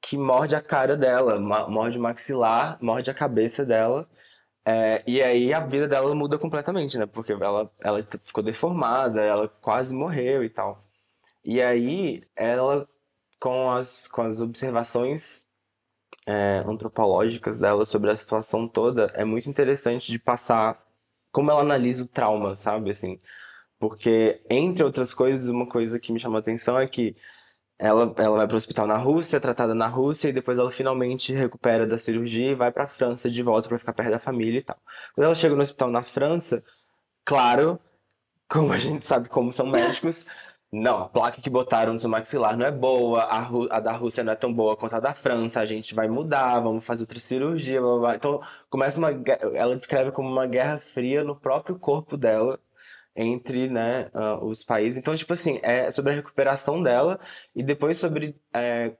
que 0.06 0.18
morde 0.20 0.56
a 0.56 0.62
cara 0.62 0.96
dela, 0.96 1.40
morde 1.40 1.98
o 1.98 2.02
maxilar, 2.02 2.78
morde 2.80 3.10
a 3.10 3.14
cabeça 3.14 3.66
dela. 3.66 4.08
É, 4.64 5.04
e 5.08 5.20
aí 5.20 5.52
a 5.52 5.60
vida 5.62 5.88
dela 5.88 6.14
muda 6.14 6.38
completamente, 6.38 6.96
né? 6.96 7.08
Porque 7.08 7.34
ela, 7.34 7.72
ela 7.82 8.00
ficou 8.22 8.44
deformada, 8.44 9.20
ela 9.24 9.48
quase 9.48 9.96
morreu 9.96 10.44
e 10.44 10.50
tal. 10.50 10.80
E 11.44 11.60
aí 11.60 12.22
ela, 12.36 12.88
com 13.40 13.72
as, 13.72 14.08
com 14.08 14.22
as 14.22 14.42
observações 14.42 15.48
é, 16.28 16.64
antropológicas 16.68 17.58
dela 17.58 17.84
sobre 17.84 18.12
a 18.12 18.16
situação 18.16 18.68
toda, 18.68 19.08
é 19.16 19.26
muito 19.26 19.50
interessante 19.50 20.12
de 20.12 20.20
passar 20.20 20.84
como 21.32 21.50
ela 21.50 21.62
analisa 21.62 22.04
o 22.04 22.08
trauma, 22.08 22.56
sabe? 22.56 22.92
Assim, 22.92 23.20
porque, 23.80 24.40
entre 24.52 24.84
outras 24.84 25.16
coisas, 25.16 25.48
uma 25.48 25.68
coisa 25.68 26.00
que 26.00 26.14
me 26.14 26.20
chamou 26.20 26.38
a 26.38 26.42
atenção 26.42 26.78
é 26.78 26.86
que 26.86 27.16
ela, 27.78 28.14
ela 28.18 28.38
vai 28.38 28.48
para 28.48 28.56
o 28.56 28.58
hospital 28.58 28.88
na 28.88 28.98
Rússia, 28.98 29.38
é 29.38 29.40
tratada 29.40 29.76
na 29.76 29.88
Rússia, 29.88 30.30
e 30.30 30.34
depois 30.34 30.58
ela 30.58 30.72
finalmente 30.72 31.34
recupera 31.34 31.86
da 31.86 31.98
cirurgia 31.98 32.52
e 32.52 32.56
vai 32.56 32.72
para 32.72 32.86
a 32.86 32.88
França 32.88 33.30
de 33.30 33.44
volta 33.44 33.68
para 33.68 33.78
ficar 33.80 33.94
perto 33.94 34.12
da 34.12 34.20
família 34.20 34.60
e 34.60 34.64
tal. 34.64 34.78
Quando 35.14 35.26
ela 35.26 35.36
chega 35.36 35.56
no 35.56 35.62
hospital 35.62 35.90
na 35.92 36.02
França, 36.02 36.64
claro, 37.26 37.80
como 38.50 38.72
a 38.74 38.78
gente 38.78 39.06
sabe 39.06 39.30
como 39.30 39.52
são 39.52 39.68
médicos, 39.68 40.26
não, 40.72 41.00
a 41.00 41.08
placa 41.10 41.42
que 41.42 41.50
botaram 41.50 41.94
no 41.94 42.00
seu 42.00 42.10
maxilar 42.10 42.58
não 42.58 42.66
é 42.66 42.72
boa, 42.72 43.24
a, 43.24 43.48
a 43.72 43.80
da 43.80 43.92
Rússia 43.94 44.24
não 44.24 44.34
é 44.34 44.36
tão 44.36 44.54
boa 44.54 44.76
quanto 44.76 44.96
a 44.96 45.00
da 45.00 45.14
França, 45.14 45.60
a 45.62 45.66
gente 45.66 45.96
vai 45.96 46.08
mudar, 46.08 46.60
vamos 46.60 46.86
fazer 46.86 47.04
outra 47.04 47.20
cirurgia, 47.20 47.80
blá, 47.82 47.90
blá, 47.92 48.00
blá. 48.00 48.16
Então, 48.16 48.42
começa 48.70 49.00
uma, 49.00 49.10
ela 49.54 49.76
descreve 49.76 50.12
como 50.12 50.30
uma 50.30 50.46
guerra 50.46 50.78
fria 50.78 51.24
no 51.24 51.36
próprio 51.36 51.78
corpo 51.80 52.18
dela, 52.18 52.60
entre, 53.16 53.70
né, 53.70 54.10
ah, 54.14 54.44
os 54.44 54.64
países. 54.64 54.98
Então, 54.98 55.16
tipo 55.16 55.34
assim, 55.34 55.60
é 55.64 55.90
sobre 55.92 56.12
a 56.12 56.16
recuperação 56.16 56.82
dela 56.84 57.20
e 57.56 57.64
depois 57.64 57.98
sobre 57.98 58.36
é, 58.54 58.94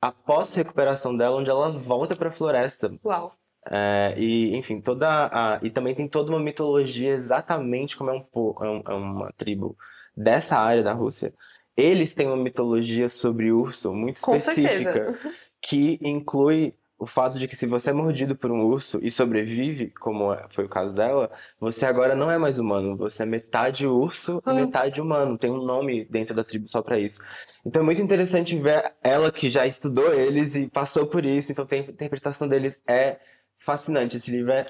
a 0.00 0.10
pós-recuperação 0.12 1.16
dela, 1.16 1.36
onde 1.36 1.50
ela 1.50 1.70
volta 1.70 2.14
pra 2.16 2.30
floresta. 2.30 2.92
Uau. 3.04 3.32
É, 3.70 4.14
e, 4.18 4.54
enfim, 4.56 4.80
toda 4.80 5.08
a, 5.32 5.58
e 5.62 5.70
também 5.70 5.94
tem 5.94 6.06
toda 6.06 6.30
uma 6.30 6.40
mitologia 6.40 7.10
exatamente 7.12 7.96
como 7.96 8.10
é, 8.10 8.14
um, 8.14 8.24
é 8.62 8.68
um- 8.68 8.82
é 8.88 8.92
uma 8.94 9.32
tribo 9.36 9.74
dessa 10.16 10.58
área 10.58 10.82
da 10.82 10.92
Rússia. 10.92 11.32
Eles 11.76 12.14
têm 12.14 12.26
uma 12.26 12.36
mitologia 12.36 13.08
sobre 13.08 13.50
urso 13.50 13.92
muito 13.94 14.20
Com 14.20 14.34
específica 14.36 14.92
certeza. 15.14 15.34
que 15.62 15.98
inclui 16.02 16.74
o 16.98 17.06
fato 17.06 17.38
de 17.38 17.48
que 17.48 17.56
se 17.56 17.66
você 17.66 17.90
é 17.90 17.92
mordido 17.92 18.36
por 18.36 18.50
um 18.52 18.62
urso 18.64 18.98
e 19.02 19.10
sobrevive, 19.10 19.90
como 20.00 20.32
é- 20.32 20.46
foi 20.50 20.64
o 20.64 20.68
caso 20.68 20.94
dela, 20.94 21.30
você 21.58 21.84
agora 21.86 22.14
não 22.14 22.30
é 22.30 22.38
mais 22.38 22.58
humano, 22.58 22.96
você 22.96 23.24
é 23.24 23.26
metade 23.26 23.86
urso 23.86 24.40
e 24.46 24.50
Ah. 24.50 24.54
metade 24.54 25.00
humano. 25.00 25.36
Tem 25.36 25.50
um 25.50 25.62
nome 25.64 26.04
dentro 26.04 26.34
da 26.34 26.44
tribo 26.44 26.66
só 26.68 26.80
pra 26.82 26.98
isso. 26.98 27.20
Então 27.66 27.82
é 27.82 27.84
muito 27.84 28.00
interessante 28.00 28.56
ver 28.56 28.94
ela 29.02 29.32
que 29.32 29.48
já 29.50 29.66
estudou 29.66 30.12
eles 30.14 30.54
e 30.54 30.68
passou 30.68 31.06
por 31.06 31.24
isso, 31.26 31.50
então 31.50 31.66
tem, 31.66 31.80
a 31.80 31.90
interpretação 31.90 32.46
deles 32.46 32.80
é 32.86 33.18
fascinante. 33.54 34.16
Esse 34.16 34.30
livro 34.30 34.52
é 34.52 34.66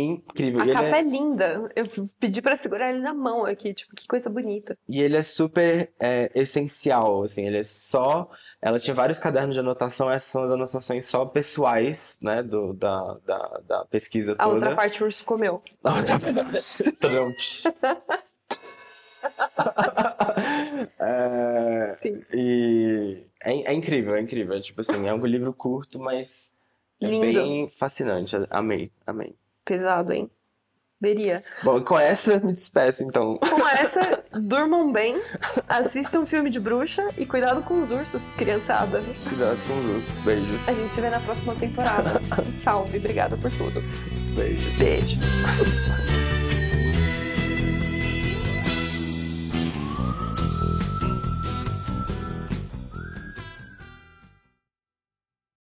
incrível. 0.00 0.60
A 0.62 0.66
E 0.66 0.72
capa 0.72 0.96
é- 0.96 1.00
é... 1.00 1.02
linda. 1.02 1.70
Eu 1.74 1.84
pedi 2.20 2.42
pra 2.42 2.56
segurar 2.56 2.90
ele 2.90 3.00
na 3.00 3.14
mão 3.14 3.44
aqui, 3.46 3.72
tipo, 3.74 3.94
que 3.94 4.06
coisa 4.06 4.28
bonita. 4.28 4.76
E 4.88 5.00
ele 5.00 5.16
é 5.16 5.22
super 5.22 5.92
é, 5.98 6.30
essencial, 6.34 7.22
assim, 7.22 7.46
ele 7.46 7.58
é 7.58 7.62
só... 7.62 8.28
Ela 8.60 8.78
tinha 8.78 8.94
vários 8.94 9.18
cadernos 9.18 9.54
de 9.54 9.60
anotação, 9.60 10.10
essas 10.10 10.30
são 10.30 10.42
as 10.42 10.50
anotações 10.50 11.06
só 11.06 11.24
pessoais, 11.24 12.18
né, 12.20 12.42
do, 12.42 12.72
da, 12.74 13.14
da, 13.24 13.60
da 13.66 13.84
pesquisa 13.86 14.32
A 14.32 14.44
toda. 14.44 14.54
outra 14.54 14.74
parte 14.76 15.02
o 15.02 15.06
urso 15.06 15.24
comeu. 15.24 15.62
A 15.82 15.94
outra 15.94 16.18
parte. 16.18 16.92
Trump. 16.92 17.36
É, 20.98 21.94
Sim. 21.98 22.18
e 22.34 23.24
é, 23.42 23.72
é 23.72 23.74
incrível, 23.74 24.14
é 24.14 24.20
incrível. 24.20 24.60
Tipo 24.60 24.80
assim, 24.80 25.06
é 25.06 25.12
um 25.14 25.24
livro 25.26 25.52
curto, 25.52 25.98
mas 25.98 26.54
é 27.00 27.06
Lindo. 27.06 27.20
bem 27.26 27.68
fascinante. 27.68 28.36
Amei, 28.50 28.90
amei. 29.06 29.34
Pesado, 29.66 30.12
hein? 30.12 30.30
Veria. 30.98 31.44
Bom, 31.62 31.78
com 31.82 31.98
essa 31.98 32.40
me 32.40 32.54
despeço, 32.54 33.04
então. 33.04 33.36
Com 33.38 33.68
essa, 33.68 34.24
durmam 34.32 34.90
bem, 34.90 35.20
assistam 35.68 36.20
um 36.20 36.26
filme 36.26 36.48
de 36.48 36.58
bruxa 36.58 37.06
e 37.18 37.26
cuidado 37.26 37.62
com 37.62 37.82
os 37.82 37.90
ursos, 37.90 38.24
criançada. 38.36 39.02
Cuidado 39.28 39.62
com 39.66 39.78
os 39.78 39.86
ursos. 39.86 40.18
Beijos. 40.20 40.68
A 40.68 40.72
gente 40.72 40.94
se 40.94 41.00
vê 41.00 41.10
na 41.10 41.20
próxima 41.20 41.54
temporada. 41.56 42.22
Salve, 42.64 42.96
obrigada 42.96 43.36
por 43.36 43.50
tudo. 43.50 43.82
Beijo. 44.34 44.70
Beijo. 44.78 45.20